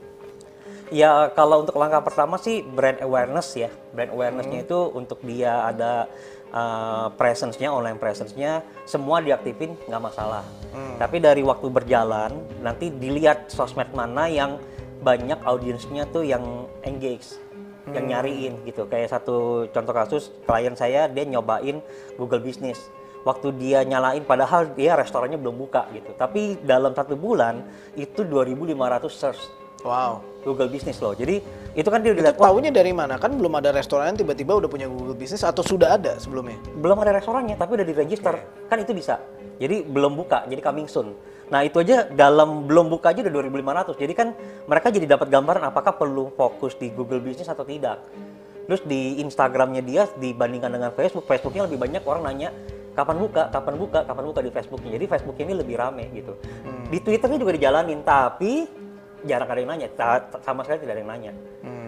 Ya 0.90 1.28
kalau 1.36 1.62
untuk 1.62 1.76
langkah 1.78 2.02
pertama 2.02 2.40
sih 2.40 2.64
brand 2.66 2.98
awareness 3.04 3.54
ya. 3.54 3.70
Brand 3.94 4.10
awarenessnya 4.10 4.66
itu 4.66 4.80
untuk 4.90 5.22
dia 5.22 5.62
ada 5.62 6.10
uh, 6.52 7.08
presence-nya, 7.14 7.70
online 7.70 7.98
presence-nya, 7.98 8.62
semua 8.86 9.22
diaktifin 9.22 9.74
nggak 9.86 10.02
masalah. 10.02 10.44
Tapi 11.00 11.16
dari 11.18 11.42
waktu 11.42 11.66
berjalan, 11.66 12.30
nanti 12.62 12.92
dilihat 12.92 13.50
sosmed 13.50 13.90
mana 13.90 14.30
yang 14.30 14.60
banyak 15.00 15.40
audiensnya 15.42 16.04
tuh 16.12 16.22
yang 16.22 16.68
engage, 16.84 17.40
yang 17.90 18.06
nyariin 18.06 18.60
gitu. 18.68 18.84
Kayak 18.86 19.16
satu 19.18 19.66
contoh 19.72 19.94
kasus 19.96 20.30
klien 20.44 20.76
saya 20.76 21.08
dia 21.08 21.24
nyobain 21.24 21.80
Google 22.20 22.44
Business. 22.44 22.78
Waktu 23.20 23.52
dia 23.60 23.84
nyalain 23.84 24.24
padahal 24.24 24.72
dia 24.72 24.96
restorannya 24.96 25.36
belum 25.36 25.56
buka 25.60 25.88
gitu. 25.92 26.16
Tapi 26.16 26.56
dalam 26.64 26.96
satu 26.96 27.16
bulan 27.20 27.60
itu 27.92 28.24
2.500 28.24 29.12
search 29.12 29.42
Wow. 29.82 30.24
Google 30.40 30.72
Business 30.72 31.00
loh. 31.04 31.12
Jadi 31.12 31.40
itu 31.76 31.88
kan 31.88 32.00
dia 32.02 32.10
udah 32.10 32.22
Itu 32.24 32.26
lihat, 32.32 32.36
wah, 32.40 32.50
tahunya 32.50 32.70
dari 32.72 32.92
mana? 32.96 33.20
Kan 33.20 33.36
belum 33.36 33.60
ada 33.60 33.70
restoran 33.70 34.16
tiba-tiba 34.16 34.56
udah 34.56 34.68
punya 34.72 34.88
Google 34.88 35.14
Business 35.14 35.44
atau 35.44 35.60
sudah 35.60 35.94
ada 36.00 36.16
sebelumnya? 36.16 36.56
belum 36.80 36.96
ada 37.04 37.12
restorannya 37.14 37.54
tapi 37.60 37.76
udah 37.76 37.86
diregister. 37.86 38.34
Kan 38.66 38.80
itu 38.82 38.96
bisa. 38.96 39.20
Jadi 39.60 39.84
belum 39.84 40.16
buka, 40.16 40.48
jadi 40.48 40.60
coming 40.64 40.88
soon. 40.88 41.12
Nah 41.52 41.60
itu 41.66 41.82
aja 41.82 42.08
dalam 42.08 42.64
belum 42.64 42.88
buka 42.88 43.12
aja 43.12 43.20
udah 43.20 43.32
2.500. 43.92 44.00
Jadi 44.00 44.12
kan 44.16 44.28
mereka 44.64 44.88
jadi 44.88 45.06
dapat 45.18 45.28
gambaran 45.28 45.62
apakah 45.68 45.92
perlu 46.00 46.32
fokus 46.32 46.78
di 46.80 46.88
Google 46.88 47.20
Business 47.20 47.52
atau 47.52 47.68
tidak. 47.68 48.00
Terus 48.64 48.86
di 48.86 49.18
Instagramnya 49.20 49.82
dia 49.82 50.06
dibandingkan 50.14 50.70
dengan 50.70 50.90
Facebook, 50.94 51.26
Facebooknya 51.26 51.66
lebih 51.66 51.82
banyak 51.82 52.02
orang 52.06 52.22
nanya 52.22 52.54
kapan 52.94 53.18
buka, 53.18 53.50
kapan 53.50 53.74
buka, 53.74 54.00
kapan 54.06 54.24
buka 54.30 54.40
di 54.40 54.50
Facebooknya. 54.54 54.90
Jadi 54.94 55.04
Facebooknya 55.10 55.44
ini 55.50 55.54
lebih 55.58 55.74
rame 55.74 56.04
gitu. 56.14 56.32
Di 56.90 56.98
Twitternya 57.02 57.38
juga 57.38 57.52
dijalanin, 57.54 58.00
tapi 58.06 58.70
jarang 59.26 59.48
ada 59.48 59.60
yang 59.60 59.70
nanya, 59.72 59.88
sama 60.40 60.64
sekali 60.64 60.84
tidak 60.84 60.94
ada 60.96 61.02
yang 61.02 61.12
nanya. 61.12 61.32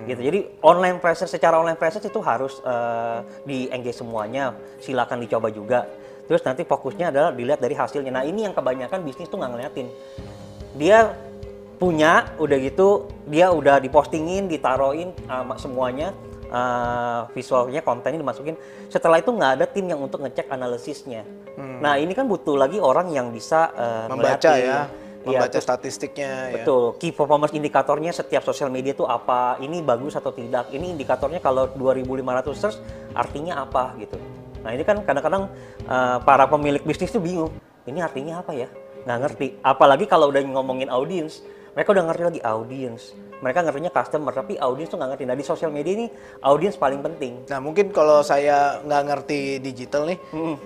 Gitu. 0.02 0.20
Jadi 0.20 0.38
online 0.66 0.98
presence 0.98 1.30
secara 1.30 1.58
online 1.62 1.78
presence 1.78 2.02
itu 2.02 2.18
harus 2.18 2.58
eh, 2.66 3.18
di 3.46 3.58
engage 3.70 4.02
semuanya. 4.02 4.54
Silakan 4.82 5.22
dicoba 5.22 5.48
juga. 5.54 5.86
Terus 6.26 6.42
nanti 6.42 6.66
fokusnya 6.66 7.14
adalah 7.14 7.30
dilihat 7.30 7.62
dari 7.62 7.74
hasilnya. 7.74 8.10
Nah 8.10 8.24
ini 8.26 8.46
yang 8.46 8.54
kebanyakan 8.54 9.02
bisnis 9.06 9.30
tuh 9.30 9.38
nggak 9.38 9.52
ngeliatin. 9.54 9.86
Dia 10.74 11.14
punya, 11.78 12.30
udah 12.38 12.58
gitu 12.62 13.10
dia 13.26 13.50
udah 13.50 13.82
dipostingin, 13.82 14.46
ditaruhin 14.46 15.10
uh, 15.26 15.44
semuanya 15.58 16.14
uh, 16.50 17.26
visualnya, 17.34 17.82
kontennya 17.82 18.22
dimasukin. 18.22 18.54
Setelah 18.86 19.18
itu 19.18 19.30
nggak 19.34 19.52
ada 19.60 19.66
tim 19.66 19.86
yang 19.90 19.98
untuk 19.98 20.22
ngecek 20.22 20.46
analisisnya. 20.50 21.26
Nah 21.58 21.98
ini 21.98 22.14
kan 22.14 22.24
butuh 22.30 22.54
lagi 22.54 22.78
orang 22.78 23.10
yang 23.10 23.34
bisa 23.34 23.70
uh, 23.74 24.06
Membaca 24.08 24.38
ngeliatin. 24.38 24.66
ya, 24.66 24.80
membaca 25.24 25.50
terus 25.54 25.66
statistiknya 25.66 26.30
ya. 26.50 26.54
Betul, 26.62 26.98
key 26.98 27.14
performance 27.14 27.54
indikatornya 27.54 28.10
setiap 28.10 28.42
sosial 28.42 28.68
media 28.68 28.92
itu 28.94 29.06
apa, 29.06 29.58
ini 29.62 29.80
bagus 29.80 30.18
atau 30.18 30.34
tidak, 30.34 30.70
ini 30.74 30.92
indikatornya 30.94 31.38
kalau 31.38 31.70
2500 31.74 32.52
search 32.54 32.78
artinya 33.14 33.62
apa 33.62 33.94
gitu. 33.98 34.18
Nah 34.62 34.70
ini 34.74 34.82
kan 34.86 35.02
kadang-kadang 35.02 35.50
uh, 35.86 36.18
para 36.22 36.46
pemilik 36.46 36.82
bisnis 36.82 37.10
tuh 37.10 37.22
bingung, 37.22 37.50
ini 37.86 37.98
artinya 38.02 38.42
apa 38.42 38.54
ya? 38.54 38.68
Nggak 39.02 39.18
ngerti, 39.26 39.46
apalagi 39.62 40.04
kalau 40.06 40.30
udah 40.30 40.42
ngomongin 40.46 40.86
audience, 40.90 41.42
mereka 41.72 41.88
udah 41.90 42.04
ngerti 42.04 42.22
lagi 42.22 42.40
audience, 42.42 43.02
mereka 43.38 43.60
ngertinya 43.60 43.88
customer, 43.90 44.28
tapi 44.30 44.54
audiens 44.56 44.86
tuh 44.86 44.96
nggak 44.96 45.10
ngerti. 45.10 45.24
Nah 45.24 45.32
di 45.32 45.42
sosial 45.42 45.68
media 45.68 45.92
ini 45.94 46.06
audiens 46.42 46.76
paling 46.76 47.00
penting. 47.00 47.48
Nah 47.48 47.58
mungkin 47.58 47.88
kalau 47.88 48.20
saya 48.20 48.76
nggak 48.80 49.02
ngerti 49.02 49.40
digital 49.58 50.04
nih, 50.04 50.18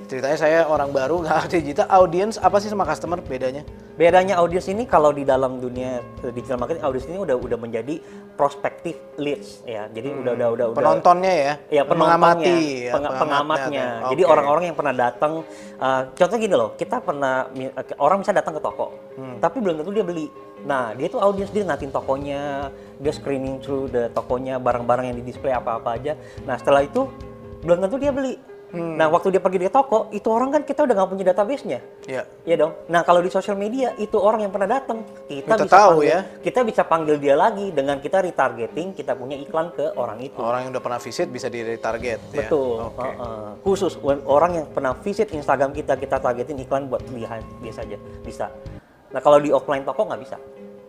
ceritanya 0.05 0.35
saya 0.35 0.59
orang 0.65 0.91
baru 0.91 1.23
nggak 1.23 1.37
ngerti 1.41 1.57
digital, 1.63 1.87
audience 1.91 2.37
apa 2.37 2.59
sih 2.59 2.67
sama 2.67 2.83
customer 2.83 3.19
bedanya? 3.21 3.63
Bedanya 3.95 4.37
audiens 4.37 4.67
ini 4.67 4.85
kalau 4.85 5.09
di 5.09 5.23
dalam 5.23 5.57
dunia 5.57 5.99
eh, 6.21 6.31
digital 6.31 6.59
marketing, 6.59 6.83
audiens 6.83 7.07
ini 7.07 7.19
udah 7.19 7.37
udah 7.39 7.57
menjadi 7.57 7.95
prospektif 8.35 8.99
leads 9.17 9.63
ya. 9.63 9.89
Jadi 9.89 10.11
udah 10.13 10.33
udah 10.35 10.49
udah 10.53 10.67
udah 10.69 10.77
Penontonnya 10.77 11.33
ya? 11.33 11.53
Ya 11.71 11.83
penontonnya, 11.83 12.19
Mengamati, 12.19 12.59
ya, 12.83 12.93
peng- 12.93 13.15
pengamatnya. 13.17 13.87
kan? 13.97 14.11
Jadi 14.11 14.23
Oke. 14.23 14.33
orang-orang 14.33 14.63
yang 14.65 14.77
pernah 14.77 14.93
datang, 14.93 15.33
uh, 15.79 16.03
contoh 16.13 16.37
gini 16.37 16.53
loh, 16.53 16.75
kita 16.75 16.99
pernah 16.99 17.47
orang 17.97 18.21
bisa 18.21 18.35
datang 18.35 18.53
ke 18.53 18.61
toko, 18.61 18.93
Hmm. 19.17 19.39
tapi 19.41 19.63
belum 19.63 19.81
tentu 19.81 19.95
dia 19.95 20.05
beli. 20.05 20.29
Nah 20.67 20.93
dia 20.99 21.07
tuh 21.07 21.23
audiens 21.23 21.49
dia 21.55 21.63
ngatin 21.63 21.95
tokonya, 21.95 22.75
dia 22.99 23.13
screening 23.15 23.63
through 23.63 23.87
the 23.89 24.11
tokonya, 24.11 24.59
barang-barang 24.59 25.15
yang 25.15 25.17
di 25.23 25.25
display 25.25 25.55
apa-apa 25.55 25.95
aja. 25.95 26.19
Nah 26.43 26.59
setelah 26.59 26.83
itu 26.83 27.07
belum 27.63 27.87
tentu 27.87 27.97
dia 28.03 28.11
beli. 28.11 28.35
Hmm. 28.67 28.99
Nah 28.99 29.07
waktu 29.07 29.31
dia 29.31 29.39
pergi 29.39 29.63
ke 29.63 29.71
toko, 29.71 30.11
itu 30.11 30.27
orang 30.27 30.51
kan 30.51 30.63
kita 30.67 30.83
udah 30.83 30.95
nggak 30.99 31.11
punya 31.15 31.25
database-nya. 31.31 31.79
Ya. 32.11 32.27
Iya 32.43 32.57
dong. 32.67 32.73
Nah 32.91 33.07
kalau 33.07 33.23
di 33.23 33.31
sosial 33.31 33.55
media 33.55 33.95
itu 33.95 34.19
orang 34.19 34.43
yang 34.43 34.51
pernah 34.51 34.67
datang, 34.67 35.07
kita, 35.31 35.55
Kita 35.55 35.63
bisa 35.63 35.71
tahu 35.71 36.03
panggil, 36.03 36.11
ya. 36.11 36.21
Kita 36.43 36.61
bisa 36.67 36.83
panggil 36.83 37.17
dia 37.23 37.35
lagi 37.39 37.71
dengan 37.71 38.03
kita 38.03 38.27
retargeting, 38.27 38.99
kita 38.99 39.15
punya 39.15 39.39
iklan 39.39 39.71
ke 39.71 39.95
orang 39.95 40.19
itu. 40.19 40.43
Orang 40.43 40.67
yang 40.67 40.71
udah 40.75 40.83
pernah 40.83 40.99
visit 40.99 41.31
bisa 41.31 41.47
di 41.47 41.63
target 41.79 42.19
ya? 42.35 42.43
Betul. 42.43 42.91
Oke. 42.91 43.07
Heeh. 43.07 43.47
Khusus 43.63 44.03
orang 44.27 44.53
yang 44.59 44.67
pernah 44.67 44.99
visit 44.99 45.31
Instagram 45.31 45.71
kita, 45.71 45.95
kita 45.95 46.19
targetin 46.19 46.59
iklan 46.59 46.91
buat 46.91 47.07
dia, 47.07 47.39
dia 47.63 47.73
saja 47.73 47.95
bisa. 48.27 48.51
Nah 49.17 49.21
kalau 49.25 49.41
di 49.41 49.49
offline 49.49 49.81
toko 49.81 50.05
nggak 50.05 50.21
bisa. 50.21 50.37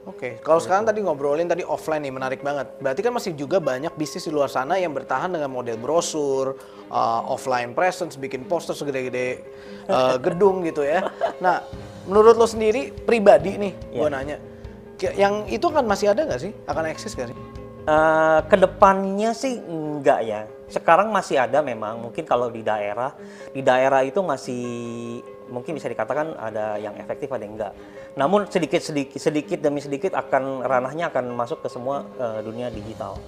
Oke, 0.07 0.39
kalau 0.39 0.59
sekarang 0.59 0.87
tadi 0.87 1.03
ngobrolin 1.03 1.47
tadi 1.51 1.63
offline 1.67 1.99
nih 1.99 2.15
menarik 2.15 2.39
banget. 2.43 2.79
Berarti 2.79 3.03
kan 3.03 3.11
masih 3.11 3.35
juga 3.35 3.59
banyak 3.59 3.91
bisnis 3.99 4.27
di 4.27 4.31
luar 4.31 4.47
sana 4.47 4.79
yang 4.79 4.95
bertahan 4.95 5.31
dengan 5.31 5.51
model 5.51 5.75
brosur, 5.75 6.55
uh, 6.87 7.21
offline 7.27 7.75
presence, 7.75 8.15
bikin 8.15 8.47
poster 8.47 8.71
segede-gede 8.71 9.43
uh, 9.91 10.15
gedung 10.27 10.63
gitu 10.63 10.83
ya. 10.83 11.07
Nah, 11.43 11.59
menurut 12.07 12.39
lo 12.39 12.47
sendiri 12.47 12.91
pribadi 12.91 13.59
nih, 13.59 13.73
gue 13.75 13.99
Iya. 13.99 14.07
nanya, 14.07 14.37
yang 15.19 15.43
itu 15.51 15.67
kan 15.67 15.83
masih 15.83 16.15
ada 16.15 16.23
nggak 16.23 16.39
sih? 16.39 16.51
Akan 16.71 16.87
eksis 16.87 17.11
nggak 17.11 17.35
sih? 17.35 17.37
Eh, 17.87 18.39
ke 18.51 18.59
depannya 18.59 19.31
sih 19.31 19.63
enggak 19.63 20.19
ya. 20.27 20.43
Sekarang 20.67 21.07
masih 21.07 21.39
ada 21.39 21.63
memang. 21.63 21.95
Mungkin 22.03 22.27
kalau 22.27 22.51
di 22.51 22.59
daerah, 22.59 23.15
di 23.55 23.63
daerah 23.63 24.03
itu 24.03 24.19
masih 24.19 24.63
mungkin 25.49 25.75
bisa 25.75 25.87
dikatakan 25.87 26.35
ada 26.37 26.79
yang 26.79 26.95
efektif 26.99 27.31
ada 27.31 27.43
yang 27.43 27.55
enggak. 27.55 27.73
Namun 28.15 28.47
sedikit 28.47 28.79
sedikit 28.83 29.19
sedikit 29.19 29.59
demi 29.63 29.79
sedikit 29.83 30.15
akan 30.15 30.63
ranahnya 30.63 31.09
akan 31.11 31.33
masuk 31.35 31.63
ke 31.63 31.69
semua 31.71 32.05
eh, 32.19 32.39
dunia 32.43 32.71
digital. 32.71 33.19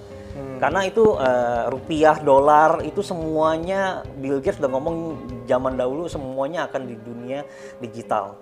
Karena 0.62 0.86
itu 0.86 1.18
eh, 1.18 1.64
rupiah, 1.66 2.16
dolar 2.22 2.86
itu 2.86 3.02
semuanya 3.02 4.06
Bill 4.22 4.38
Gates 4.38 4.62
udah 4.62 4.70
ngomong 4.70 4.96
zaman 5.50 5.74
dahulu 5.74 6.06
semuanya 6.06 6.70
akan 6.70 6.86
di 6.86 6.94
dunia 6.94 7.42
digital. 7.82 8.38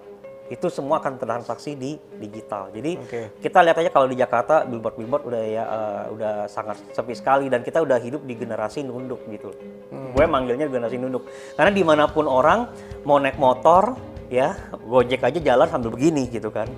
Itu 0.49 0.73
semua 0.73 1.01
akan 1.01 1.21
transaksi 1.21 1.77
di 1.77 1.97
digital. 2.17 2.73
Jadi 2.73 2.97
Oke. 2.97 3.23
kita 3.41 3.61
lihat 3.61 3.77
aja 3.79 3.91
kalau 3.93 4.09
di 4.09 4.17
Jakarta 4.17 4.65
billboard 4.65 4.97
billboard 4.97 5.25
udah 5.29 5.43
ya 5.45 5.65
eh, 5.65 6.05
udah 6.13 6.35
sangat 6.49 6.81
sepi 6.93 7.15
sekali 7.17 7.47
dan 7.53 7.61
kita 7.61 7.85
udah 7.85 8.01
hidup 8.01 8.25
di 8.25 8.35
generasi 8.37 8.85
nunduk 8.85 9.25
gitu. 9.29 9.53
Gue 9.89 10.25
manggilnya 10.25 10.69
generasi 10.69 10.97
nunduk 10.97 11.29
karena 11.55 11.73
di 11.73 11.83
mana 11.85 12.05
pun 12.09 12.25
orang 12.25 12.69
mau 13.05 13.21
naik 13.21 13.37
motor 13.37 13.97
ya 14.29 14.53
gojek 14.85 15.25
aja 15.25 15.41
jalan 15.41 15.69
sambil 15.69 15.93
begini 15.93 16.29
gitu 16.29 16.53
kan. 16.53 16.69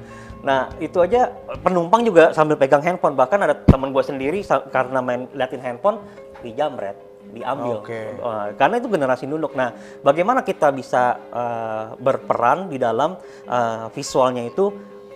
Nah 0.40 0.70
itu 0.78 1.02
aja 1.02 1.34
penumpang 1.60 2.06
juga 2.06 2.30
sambil 2.32 2.54
pegang 2.54 2.80
handphone 2.80 3.18
bahkan 3.18 3.42
ada 3.42 3.54
teman 3.66 3.90
gue 3.90 4.04
sendiri 4.04 4.40
karena 4.70 4.98
main 5.02 5.26
liatin 5.34 5.62
handphone 5.62 5.98
dijamret 6.40 7.09
diambil 7.30 7.80
Oke. 7.80 8.14
Uh, 8.18 8.52
karena 8.58 8.74
itu 8.82 8.88
generasi 8.90 9.24
nunduk. 9.30 9.54
Nah, 9.54 9.72
bagaimana 10.02 10.42
kita 10.42 10.74
bisa 10.74 11.16
uh, 11.30 11.94
berperan 11.96 12.68
di 12.68 12.76
dalam 12.76 13.16
uh, 13.46 13.86
visualnya 13.94 14.44
itu 14.44 14.70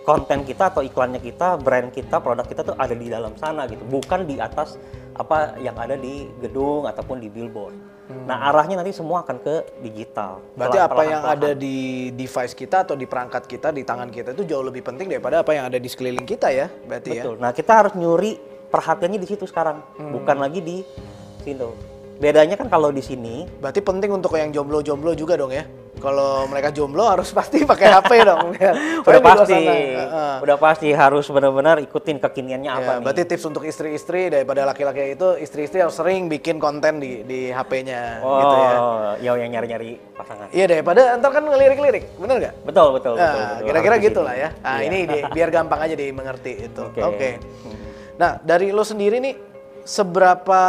konten 0.05 0.45
kita 0.45 0.69
atau 0.69 0.85
iklannya 0.85 1.17
kita, 1.17 1.57
brand 1.57 1.89
kita, 1.89 2.21
produk 2.21 2.45
kita 2.45 2.61
tuh 2.61 2.77
ada 2.77 2.93
di 2.93 3.09
dalam 3.09 3.33
sana 3.41 3.65
gitu, 3.65 3.81
bukan 3.89 4.29
di 4.29 4.37
atas 4.37 4.77
apa 5.17 5.57
yang 5.57 5.73
ada 5.79 5.97
di 5.97 6.29
gedung 6.43 6.85
ataupun 6.85 7.17
di 7.17 7.31
billboard. 7.31 7.73
Nah, 8.05 8.53
arahnya 8.53 8.77
nanti 8.85 8.93
semua 8.93 9.25
akan 9.25 9.41
ke 9.41 9.81
digital. 9.81 10.37
Hmm. 10.37 10.61
Berarti 10.61 10.77
Pelan- 10.77 10.85
apa 10.85 10.93
pelan- 10.93 11.09
yang 11.09 11.23
pelan. 11.25 11.37
ada 11.41 11.49
di 11.57 11.77
device 12.13 12.53
kita 12.53 12.77
atau 12.85 12.93
di 12.93 13.09
perangkat 13.09 13.49
kita, 13.49 13.73
di 13.73 13.81
tangan 13.81 14.13
kita 14.13 14.37
itu 14.37 14.45
jauh 14.45 14.61
lebih 14.61 14.85
penting 14.85 15.09
daripada 15.09 15.41
apa 15.41 15.57
yang 15.57 15.65
ada 15.65 15.81
di 15.81 15.89
sekeliling 15.89 16.27
kita 16.27 16.53
ya, 16.53 16.69
berarti 16.85 17.09
ya? 17.17 17.23
Betul. 17.25 17.35
Nah, 17.41 17.49
kita 17.49 17.71
harus 17.73 17.93
nyuri 17.97 18.37
perhatiannya 18.69 19.17
di 19.17 19.25
situ 19.25 19.49
sekarang, 19.49 19.81
Hmm. 19.97 20.21
bukan 20.21 20.37
lagi 20.37 20.61
di 20.61 20.77
situ. 21.41 21.73
Bedanya 22.15 22.55
kan 22.55 22.67
kalau 22.67 22.89
di 22.89 22.99
sini 22.99 23.43
Berarti 23.59 23.79
penting 23.79 24.07
untuk 24.09 24.31
yang 24.33 24.49
jomblo-jomblo 24.49 25.11
juga 25.13 25.35
dong 25.35 25.51
ya. 25.51 25.67
Kalau 25.95 26.43
mereka 26.45 26.69
jomblo 26.69 27.07
harus 27.07 27.31
pasti 27.31 27.63
pakai 27.63 27.87
HP 27.89 28.11
dong. 28.21 28.51
udah 29.07 29.21
pasti, 29.21 29.55
heeh. 29.55 30.33
udah 30.43 30.57
pasti 30.59 30.87
harus 30.91 31.23
benar-benar 31.25 31.79
ikutin 31.79 32.19
kekiniannya 32.19 32.67
apa 32.69 32.83
Ya, 32.83 32.93
nih. 32.93 33.01
berarti 33.01 33.23
tips 33.25 33.45
untuk 33.47 33.63
istri-istri 33.63 34.27
daripada 34.27 34.67
laki-laki 34.67 35.15
itu 35.15 35.39
istri-istri 35.39 35.79
harus 35.79 35.95
sering 35.95 36.27
bikin 36.27 36.59
konten 36.59 36.99
di 36.99 37.23
di 37.23 37.47
HP-nya 37.47 38.19
oh, 38.21 38.37
gitu 38.37 38.55
ya. 38.55 38.71
ya 39.17 39.31
yang 39.39 39.51
nyari-nyari 39.55 39.91
pasangan. 40.13 40.47
Iya 40.51 40.65
daripada 40.67 41.15
ntar 41.15 41.31
kan 41.31 41.43
ngelirik-lirik, 41.47 42.03
bener 42.19 42.35
nggak? 42.43 42.53
Betul, 42.67 42.87
betul, 42.91 43.13
betul. 43.15 43.23
Nah, 43.23 43.31
betul. 43.49 43.65
kira-kira 43.65 43.95
Harus 43.95 44.05
gitu 44.05 44.19
begitu. 44.19 44.27
lah 44.27 44.35
ya. 44.35 44.49
Nah, 44.51 44.75
Iya. 44.75 44.83
ini 44.83 44.97
di- 45.07 45.25
biar 45.31 45.49
gampang 45.49 45.79
aja 45.79 45.95
dimengerti 45.95 46.51
itu. 46.59 46.81
Oke. 46.85 47.01
Oke. 47.01 47.29
Nah, 48.15 48.35
dari 48.39 48.75
lo 48.75 48.83
sendiri 48.83 49.17
nih 49.17 49.35
seberapa 49.81 50.61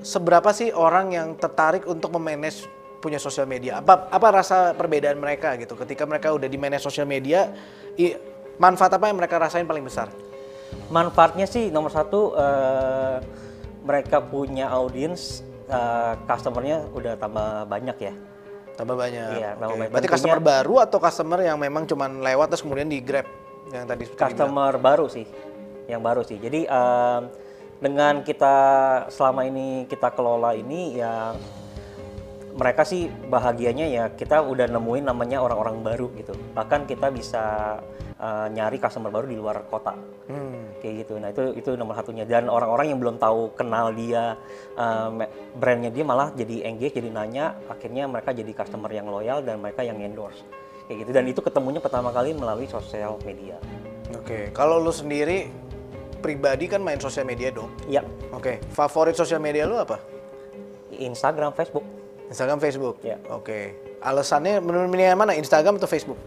seberapa 0.00 0.50
sih 0.50 0.70
orang 0.70 1.12
yang 1.12 1.28
tertarik 1.34 1.84
untuk 1.84 2.12
memanage 2.12 2.66
punya 2.98 3.16
sosial 3.16 3.44
media? 3.44 3.78
Apa 3.78 4.08
apa 4.08 4.28
rasa 4.32 4.72
perbedaan 4.72 5.16
mereka 5.16 5.54
gitu 5.54 5.76
ketika 5.76 6.04
mereka 6.04 6.32
udah 6.32 6.46
di 6.46 6.56
manage 6.56 6.82
sosial 6.82 7.04
media? 7.04 7.52
i- 7.96 8.16
manfaat 8.56 8.92
apa 8.92 9.08
yang 9.08 9.16
mereka 9.16 9.36
rasain 9.36 9.64
paling 9.64 9.84
besar? 9.84 10.08
Manfaatnya 10.88 11.44
sih 11.44 11.68
nomor 11.68 11.88
satu 11.88 12.32
eh, 12.32 13.16
mereka 13.80 14.18
punya 14.18 14.68
audiens, 14.68 15.40
eh, 15.66 16.12
customernya 16.24 16.88
udah 16.90 17.14
tambah 17.16 17.64
banyak 17.64 17.96
ya. 18.00 18.14
Tambah 18.76 18.92
banyak. 18.92 19.28
Iya, 19.40 19.50
tambah 19.56 19.72
Oke. 19.72 19.78
banyak. 19.78 19.92
Berarti 19.92 20.08
Tentunya- 20.08 20.12
customer 20.12 20.40
baru 20.42 20.74
atau 20.80 20.98
customer 21.00 21.38
yang 21.40 21.56
memang 21.56 21.84
cuman 21.84 22.20
lewat 22.20 22.46
terus 22.52 22.60
kemudian 22.60 22.88
di 22.88 23.00
grab 23.00 23.24
yang 23.72 23.88
tadi 23.88 24.04
dibilang? 24.04 24.20
Customer 24.20 24.72
baru 24.76 25.06
sih, 25.08 25.24
yang 25.86 26.04
baru 26.04 26.20
sih. 26.20 26.36
Jadi 26.36 26.68
em, 26.68 27.22
dengan 27.76 28.24
kita 28.24 28.56
selama 29.12 29.44
ini 29.44 29.84
kita 29.84 30.12
kelola 30.16 30.56
ini 30.56 30.96
ya 30.96 31.36
mereka 32.56 32.88
sih 32.88 33.04
bahagianya 33.08 33.86
ya 33.92 34.04
kita 34.16 34.40
udah 34.40 34.64
nemuin 34.72 35.04
namanya 35.04 35.44
orang-orang 35.44 35.84
baru 35.84 36.08
gitu. 36.16 36.32
Bahkan 36.56 36.88
kita 36.88 37.12
bisa 37.12 37.44
eh, 38.16 38.46
nyari 38.48 38.80
customer 38.80 39.12
baru 39.12 39.28
di 39.28 39.36
luar 39.36 39.68
kota. 39.68 39.92
Hmm. 40.26 40.56
kayak 40.82 40.94
gitu. 41.06 41.14
Nah 41.16 41.32
itu 41.32 41.44
itu 41.56 41.70
nomor 41.76 41.96
satunya. 41.96 42.24
Dan 42.28 42.48
orang-orang 42.48 42.92
yang 42.92 42.98
belum 43.00 43.16
tahu 43.16 43.56
kenal 43.56 43.90
dia, 43.96 44.36
me- 45.10 45.30
brandnya 45.56 45.88
dia 45.88 46.04
malah 46.04 46.30
jadi 46.36 46.68
engage, 46.68 47.00
jadi 47.00 47.10
nanya. 47.10 47.56
Akhirnya 47.66 48.04
mereka 48.06 48.30
jadi 48.36 48.52
customer 48.52 48.90
yang 48.92 49.08
loyal 49.08 49.40
dan 49.40 49.58
mereka 49.58 49.82
yang 49.82 49.98
endorse 49.98 50.44
kayak 50.86 51.06
gitu. 51.06 51.10
Dan 51.12 51.24
itu 51.26 51.40
ketemunya 51.42 51.82
pertama 51.82 52.14
kali 52.14 52.32
melalui 52.32 52.70
sosial 52.70 53.18
media. 53.26 53.58
Oke, 54.14 54.54
kalau 54.54 54.78
lu 54.78 54.94
sendiri 54.94 55.50
pribadi 56.26 56.66
kan 56.66 56.82
main 56.82 56.98
sosial 56.98 57.22
media 57.22 57.54
dong. 57.54 57.70
Ya, 57.86 58.02
Oke, 58.34 58.58
favorit 58.74 59.14
sosial 59.14 59.38
media 59.38 59.62
lu 59.62 59.78
apa? 59.78 60.02
Instagram, 60.90 61.54
Facebook. 61.54 61.86
Instagram, 62.26 62.58
Facebook. 62.58 62.98
Ya. 63.06 63.22
Oke. 63.30 63.78
Alasannya 64.02 64.58
menurut 64.58 64.90
yang 64.98 65.14
mana? 65.14 65.38
Instagram 65.38 65.78
atau 65.78 65.86
Facebook? 65.86 66.18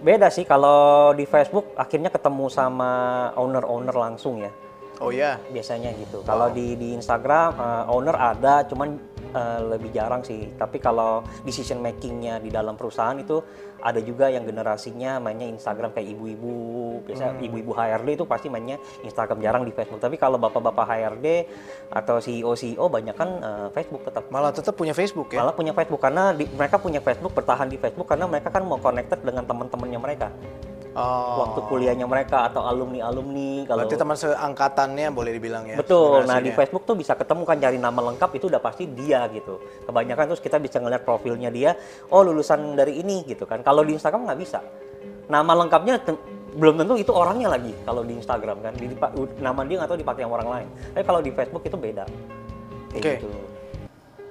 Beda 0.00 0.32
sih 0.32 0.42
kalau 0.42 1.12
di 1.14 1.28
Facebook 1.28 1.76
akhirnya 1.78 2.10
ketemu 2.10 2.48
sama 2.48 2.90
owner-owner 3.36 3.94
langsung 3.94 4.40
ya. 4.42 4.50
Oh 4.98 5.12
iya. 5.12 5.38
biasanya 5.52 5.92
gitu. 6.00 6.24
Kalau 6.24 6.50
di 6.50 6.74
di 6.74 6.96
Instagram 6.96 7.50
eh, 7.60 7.84
owner 7.92 8.16
ada, 8.16 8.64
cuman 8.66 8.96
eh, 9.32 9.60
lebih 9.64 9.90
jarang 9.90 10.22
sih. 10.22 10.52
Tapi 10.54 10.78
kalau 10.78 11.24
decision 11.42 11.80
makingnya 11.80 12.38
di 12.38 12.52
dalam 12.52 12.76
perusahaan 12.78 13.16
itu 13.16 13.40
ada 13.82 13.98
juga 13.98 14.30
yang 14.30 14.46
generasinya 14.46 15.18
mainnya 15.18 15.50
Instagram 15.50 15.90
kayak 15.90 16.14
ibu-ibu, 16.14 16.54
biasa 17.02 17.42
ibu-ibu 17.42 17.74
HRD 17.74 18.14
itu 18.14 18.24
pasti 18.30 18.46
mainnya 18.46 18.78
Instagram 19.02 19.42
jarang 19.42 19.62
di 19.66 19.74
Facebook. 19.74 19.98
Tapi 19.98 20.14
kalau 20.14 20.38
bapak-bapak 20.38 20.86
HRD 20.86 21.26
atau 21.90 22.22
CEO 22.22 22.54
CEO 22.54 22.86
banyak 22.86 23.16
kan 23.18 23.30
eh, 23.42 23.68
Facebook 23.74 24.06
tetap. 24.06 24.30
Malah 24.30 24.54
tetap 24.54 24.78
punya 24.78 24.94
Facebook 24.94 25.34
ya? 25.34 25.42
Malah 25.42 25.54
punya 25.58 25.74
Facebook 25.74 25.98
karena 25.98 26.30
di- 26.30 26.48
mereka 26.54 26.78
punya 26.78 27.02
Facebook 27.02 27.34
bertahan 27.34 27.66
di 27.66 27.76
Facebook 27.76 28.06
karena 28.06 28.30
mereka 28.30 28.54
kan 28.54 28.62
mau 28.62 28.78
connected 28.78 29.18
dengan 29.20 29.42
teman-temannya 29.42 29.98
mereka. 29.98 30.28
Oh. 30.92 31.48
Waktu 31.48 31.60
kuliahnya 31.72 32.04
mereka 32.04 32.52
atau 32.52 32.68
alumni-alumni 32.68 33.64
kalau 33.64 33.88
Berarti 33.88 33.96
teman 33.96 34.16
seangkatannya 34.16 35.08
boleh 35.08 35.32
dibilang 35.32 35.64
ya? 35.64 35.76
Betul. 35.80 36.28
Nah 36.28 36.36
di 36.36 36.52
generasinya. 36.52 36.58
Facebook 36.60 36.82
tuh 36.84 36.96
bisa 37.00 37.16
ketemu 37.16 37.42
kan 37.48 37.56
cari 37.56 37.78
nama 37.80 38.00
lengkap 38.12 38.30
itu 38.36 38.52
udah 38.52 38.60
pasti 38.60 38.84
dia 38.92 39.24
gitu. 39.32 39.56
Kebanyakan 39.88 40.24
terus 40.32 40.42
kita 40.44 40.60
bisa 40.60 40.84
ngeliat 40.84 41.00
profilnya 41.00 41.48
dia, 41.48 41.72
oh 42.12 42.20
lulusan 42.20 42.76
dari 42.76 43.00
ini 43.00 43.24
gitu 43.24 43.48
kan. 43.48 43.64
Kalau 43.64 43.80
di 43.80 43.96
Instagram 43.96 44.28
nggak 44.28 44.40
bisa. 44.40 44.60
Nama 45.32 45.52
lengkapnya 45.64 45.96
belum 46.52 46.84
tentu 46.84 46.94
itu 47.00 47.12
orangnya 47.16 47.48
lagi 47.48 47.72
kalau 47.88 48.04
di 48.04 48.20
Instagram 48.20 48.60
kan 48.60 48.72
di, 48.76 48.92
nama 49.40 49.60
dia 49.64 49.76
nggak 49.80 49.88
tahu 49.88 50.00
dipakai 50.04 50.22
sama 50.28 50.34
orang 50.36 50.50
lain 50.52 50.68
tapi 50.92 51.04
kalau 51.08 51.20
di 51.24 51.30
Facebook 51.32 51.64
itu 51.64 51.76
beda 51.80 52.04
Oke. 52.92 53.16
gitu 53.16 53.28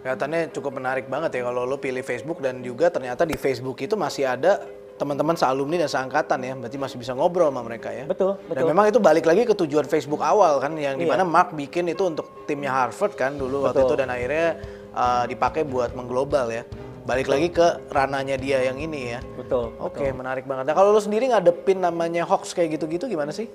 Kelihatannya 0.02 0.50
cukup 0.50 0.82
menarik 0.82 1.06
banget 1.06 1.38
ya 1.38 1.42
kalau 1.46 1.62
lo 1.62 1.78
pilih 1.78 2.02
Facebook 2.02 2.42
dan 2.42 2.66
juga 2.66 2.90
ternyata 2.90 3.22
di 3.22 3.38
Facebook 3.38 3.78
itu 3.86 3.94
masih 3.94 4.26
ada 4.26 4.58
teman-teman 5.02 5.34
sealumni 5.34 5.82
dan 5.82 5.90
seangkatan 5.90 6.38
ya, 6.46 6.54
berarti 6.54 6.78
masih 6.78 7.02
bisa 7.02 7.18
ngobrol 7.18 7.50
sama 7.50 7.66
mereka 7.66 7.90
ya. 7.90 8.06
betul 8.06 8.38
Dan 8.38 8.46
betul 8.54 8.68
memang 8.70 8.86
itu 8.86 9.00
balik 9.02 9.26
lagi 9.26 9.42
ke 9.44 9.58
tujuan 9.58 9.90
Facebook 9.90 10.22
awal 10.22 10.62
kan, 10.62 10.78
yang 10.78 10.94
Iya. 10.96 11.02
di 11.02 11.08
mana 11.10 11.26
Mark 11.26 11.58
bikin 11.58 11.90
itu 11.90 12.06
untuk 12.06 12.46
timnya 12.46 12.70
Harvard 12.70 13.18
kan 13.18 13.34
dulu 13.34 13.66
waktu 13.66 13.82
itu 13.82 13.90
Betul. 13.90 14.00
dan 14.06 14.10
akhirnya 14.14 14.48
uh, 14.94 15.26
dipakai 15.26 15.66
buat 15.66 15.98
mengglobal 15.98 16.54
ya. 16.54 16.62
Balik 17.02 17.34
lagi 17.34 17.50
ke 17.50 17.90
rananya 17.90 18.38
dia 18.38 18.62
yang 18.62 18.78
ini 18.78 19.18
ya. 19.18 19.26
betul 19.34 19.74
Oke, 19.82 20.06
menarik 20.14 20.46
banget. 20.46 20.70
Nah 20.70 20.76
kalau 20.78 20.94
lo 20.94 21.02
sendiri 21.02 21.34
ngadepin 21.34 21.82
namanya 21.82 22.30
hoax 22.30 22.54
kayak 22.54 22.78
gitu-gitu 22.78 23.10
gimana 23.10 23.34
sih? 23.34 23.50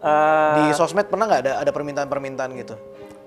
Eh, 0.00 0.52
Di 0.56 0.64
sosmed 0.72 1.08
pernah 1.08 1.24
nggak 1.24 1.40
ada 1.44 1.52
ada 1.60 1.70
permintaan-permintaan 1.72 2.50
gitu? 2.56 2.76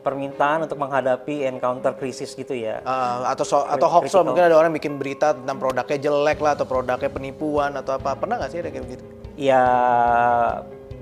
Permintaan 0.03 0.67
untuk 0.67 0.77
menghadapi 0.77 1.47
encounter 1.47 1.95
krisis 1.95 2.35
gitu 2.35 2.51
ya? 2.51 2.83
Uh, 2.83 3.23
atau 3.31 3.47
so- 3.47 3.65
atau 3.65 3.87
hoax 3.87 4.11
lah, 4.11 4.27
mungkin 4.27 4.45
ada 4.51 4.59
orang 4.59 4.75
bikin 4.75 4.99
berita 4.99 5.31
tentang 5.33 5.57
produknya 5.57 5.97
jelek 5.97 6.43
lah 6.43 6.59
atau 6.59 6.67
produknya 6.67 7.09
penipuan 7.09 7.73
atau 7.79 7.95
apa. 7.95 8.19
Pernah 8.19 8.43
nggak 8.43 8.51
sih 8.51 8.59
ada 8.59 8.69
kayak 8.69 8.87
gitu? 8.91 9.05
ya 9.33 9.65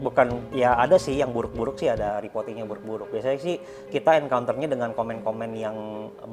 bukan 0.01 0.49
ya 0.51 0.73
ada 0.73 0.97
sih 0.97 1.13
yang 1.13 1.29
buruk-buruk 1.29 1.77
sih 1.77 1.87
ada 1.87 2.17
reportingnya 2.17 2.65
buruk-buruk. 2.65 3.13
Biasanya 3.13 3.39
sih 3.39 3.55
kita 3.93 4.17
encounternya 4.17 4.67
dengan 4.67 4.97
komen-komen 4.97 5.51
yang 5.53 5.77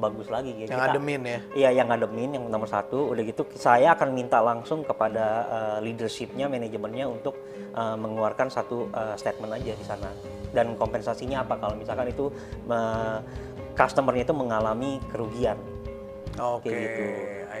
bagus 0.01 0.27
lagi 0.33 0.57
ya. 0.57 0.65
Yang 0.65 0.81
Kita- 0.81 0.91
ademin 0.97 1.21
ya? 1.21 1.39
Iya 1.53 1.69
yang 1.81 1.87
ngademin 1.93 2.29
yang 2.41 2.43
nomor 2.49 2.65
satu 2.65 3.13
udah 3.13 3.23
gitu. 3.23 3.45
Saya 3.53 3.93
akan 3.93 4.09
minta 4.11 4.41
langsung 4.41 4.81
kepada 4.81 5.25
uh, 5.45 5.77
leadershipnya 5.85 6.49
manajemennya 6.49 7.05
untuk 7.05 7.37
uh, 7.77 7.93
mengeluarkan 7.93 8.49
satu 8.49 8.89
uh, 8.89 9.13
statement 9.13 9.53
aja 9.53 9.77
di 9.77 9.85
sana. 9.85 10.09
Dan 10.49 10.73
kompensasinya 10.73 11.45
apa? 11.45 11.61
Kalau 11.61 11.77
misalkan 11.77 12.09
itu 12.09 12.33
uh, 12.67 13.21
customernya 13.77 14.25
itu 14.27 14.35
mengalami 14.35 14.99
kerugian 15.13 15.55
Oke, 16.39 16.71
kayak 16.71 16.79
gitu. 16.79 17.07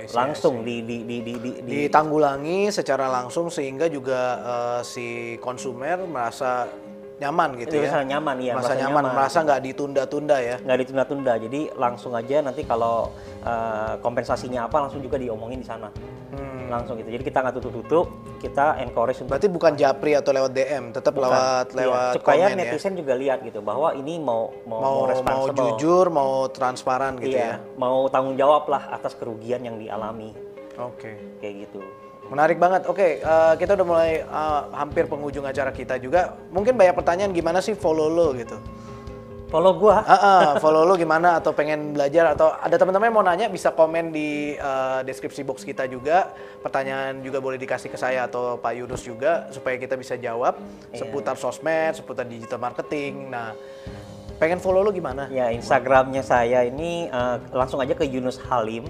See, 0.09 0.15
langsung 0.15 0.63
di 0.63 0.81
di 0.87 1.03
di, 1.03 1.17
di, 1.21 1.33
di- 1.37 1.59
ditanggulangi 1.67 2.71
secara 2.71 3.11
langsung 3.11 3.51
sehingga 3.51 3.91
juga 3.91 4.21
uh, 4.39 4.81
si 4.81 5.35
konsumer 5.43 5.99
merasa 6.07 6.71
nyaman 7.19 7.49
gitu 7.59 7.67
itu 7.69 7.75
ya. 7.75 7.81
merasa 7.85 7.99
nyaman 8.01 8.35
ya 8.39 8.53
merasa 8.55 8.73
nyaman, 8.73 9.03
merasa 9.11 9.37
nggak 9.43 9.59
ditunda-tunda 9.61 10.37
ya. 10.39 10.55
nggak 10.59 10.77
ditunda-tunda 10.79 11.33
jadi 11.37 11.59
langsung 11.75 12.15
aja 12.15 12.39
nanti 12.39 12.63
kalau 12.63 13.11
uh, 13.43 13.99
kompensasinya 13.99 14.65
apa 14.65 14.87
langsung 14.87 14.99
juga 14.99 15.15
diomongin 15.15 15.59
di 15.59 15.67
sana 15.67 15.91
Hmm. 16.29 16.69
langsung 16.69 16.93
gitu 16.93 17.09
jadi 17.09 17.25
kita 17.25 17.41
nggak 17.41 17.55
tutup-tutup 17.57 18.05
kita 18.37 18.77
encourage 18.79 19.17
untuk 19.17 19.33
Berarti 19.33 19.49
bukan 19.49 19.73
japri 19.73 20.13
atau 20.13 20.29
lewat 20.29 20.53
DM, 20.53 20.93
tetap 20.93 21.11
Bukan. 21.11 21.25
lewat 21.25 21.65
Iya, 21.67 21.77
lewat 21.81 22.11
supaya 22.15 22.45
komen 22.45 22.53
ya. 22.53 22.59
netizen 22.61 22.93
juga 22.93 23.13
lihat 23.17 23.39
gitu 23.41 23.59
bahwa 23.59 23.89
ini 23.91 24.21
mau 24.21 24.53
mau 24.63 24.77
Mau 24.77 24.93
mau 24.93 25.09
responsible. 25.09 25.57
jujur, 25.73 26.05
mau 26.13 26.45
transparan 26.47 27.17
gitu 27.17 27.33
iya, 27.33 27.57
ya. 27.57 27.73
mau 27.75 28.05
tanggung 28.07 28.37
jawab 28.37 28.69
lah 28.69 28.93
atas 28.93 29.17
kerugian 29.17 29.59
yang 29.59 29.75
dialami 29.75 30.37
Oke. 30.77 31.17
kayak 31.41 31.65
gitu 31.65 31.81
Menarik 32.29 32.57
banget. 32.57 32.85
Oke, 32.85 33.17
eh, 33.19 33.53
kita 33.57 33.73
udah 33.73 33.87
mulai 33.87 34.11
eh, 34.21 34.61
hampir 34.73 35.09
penghujung 35.09 35.43
acara 35.43 35.73
kita 35.73 35.97
juga. 35.97 36.37
Mungkin 36.49 36.77
banyak 36.77 36.93
pertanyaan 36.93 37.33
gimana 37.33 37.59
sih 37.59 37.73
follow 37.73 38.05
lo 38.07 38.31
gitu. 38.33 38.57
follow 39.49 39.73
gua 39.81 40.05
Ah, 40.05 40.13
ah, 40.13 40.41
follow 40.61 40.85
lo 40.85 40.93
gimana 40.93 41.41
atau 41.41 41.57
pengen 41.57 41.97
belajar 41.97 42.37
atau 42.37 42.53
ada 42.53 42.77
teman-teman 42.77 43.09
yang 43.09 43.17
mau 43.17 43.25
nanya 43.25 43.49
bisa 43.49 43.73
komen 43.73 44.13
di 44.13 44.53
eh, 44.53 44.99
deskripsi 45.01 45.41
box 45.41 45.65
kita 45.65 45.89
juga. 45.89 46.29
Pertanyaan 46.61 47.25
juga 47.25 47.41
boleh 47.41 47.57
dikasih 47.57 47.89
ke 47.89 47.97
saya 47.97 48.29
atau 48.29 48.61
Pak 48.61 48.77
Yunus 48.77 49.01
juga 49.01 49.49
supaya 49.49 49.81
kita 49.81 49.97
bisa 49.97 50.21
jawab 50.21 50.53
Iya. 50.93 51.01
seputar 51.01 51.33
sosmed, 51.33 51.97
seputar 51.97 52.29
digital 52.29 52.61
marketing. 52.61 53.33
Nah, 53.33 53.57
pengen 54.37 54.61
follow 54.61 54.85
lo 54.85 54.93
gimana? 54.93 55.25
ya 55.33 55.49
Instagramnya 55.49 56.21
saya 56.21 56.61
ini 56.61 57.09
eh, 57.09 57.35
langsung 57.49 57.81
aja 57.81 57.97
ke 57.97 58.05
Yunus 58.05 58.37
Halim 58.45 58.85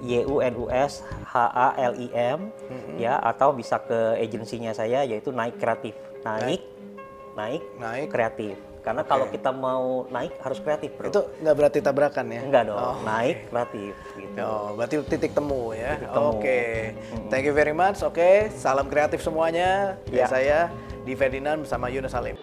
Y 0.00 0.22
U 0.24 0.38
N 0.38 0.54
U 0.54 0.66
S 0.68 1.00
H 1.24 1.34
A 1.36 1.74
L 1.76 1.94
I 1.96 2.08
M 2.12 2.50
ya 2.94 3.16
atau 3.16 3.50
bisa 3.50 3.78
ke 3.78 4.16
agensinya 4.16 4.70
saya 4.70 5.02
yaitu 5.02 5.30
Naik 5.30 5.56
Kreatif 5.56 5.94
Naik 6.20 6.62
Naik 7.34 7.62
Naik. 7.78 8.06
Kreatif 8.08 8.56
karena 8.78 9.04
kalau 9.04 9.28
kita 9.28 9.52
mau 9.52 10.08
naik 10.08 10.38
harus 10.40 10.58
kreatif 10.58 10.96
bro 10.96 11.10
Itu 11.10 11.28
nggak 11.38 11.54
berarti 11.54 11.78
tabrakan 11.78 12.24
ya? 12.30 12.40
enggak 12.40 12.62
dong 12.64 12.78
Oh. 12.78 12.96
naik 13.04 13.50
kreatif 13.50 13.92
gitu 14.16 14.40
Oh, 14.40 14.72
berarti 14.72 14.94
titik 15.04 15.32
temu 15.34 15.76
ya. 15.76 15.98
Titik 15.98 16.08
temu. 16.08 16.30
Oke. 16.32 16.60
Thank 17.28 17.44
you 17.44 17.52
very 17.52 17.74
much. 17.74 18.00
Oke, 18.00 18.48
salam 18.54 18.88
kreatif 18.88 19.20
semuanya. 19.20 19.98
Ya. 20.08 20.24
Ya. 20.24 20.26
saya 20.26 20.58
di 21.04 21.12
Ferdinand 21.12 21.62
bersama 21.62 21.90
Yunus 21.90 22.14
Salim. 22.14 22.38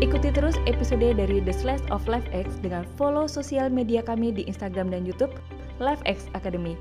Ikuti 0.00 0.32
terus 0.32 0.56
episode 0.64 1.12
dari 1.12 1.44
The 1.44 1.52
Slash 1.52 1.84
of 1.92 2.08
LifeX 2.08 2.56
dengan 2.64 2.88
follow 2.96 3.28
sosial 3.28 3.68
media 3.68 4.00
kami 4.00 4.32
di 4.32 4.48
Instagram 4.48 4.88
dan 4.88 5.04
YouTube 5.04 5.28
LifeX 5.76 6.24
Academy. 6.32 6.72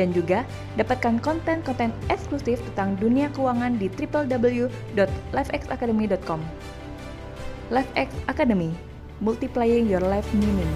Dan 0.00 0.16
juga 0.16 0.48
dapatkan 0.80 1.20
konten-konten 1.20 1.92
eksklusif 2.08 2.56
tentang 2.72 2.96
dunia 2.96 3.28
keuangan 3.36 3.76
di 3.76 3.92
www.lifexacademy.com. 3.92 6.40
LifeX 7.68 8.08
Academy, 8.24 8.72
multiplying 9.20 9.92
your 9.92 10.00
life 10.00 10.24
meaning. 10.32 10.72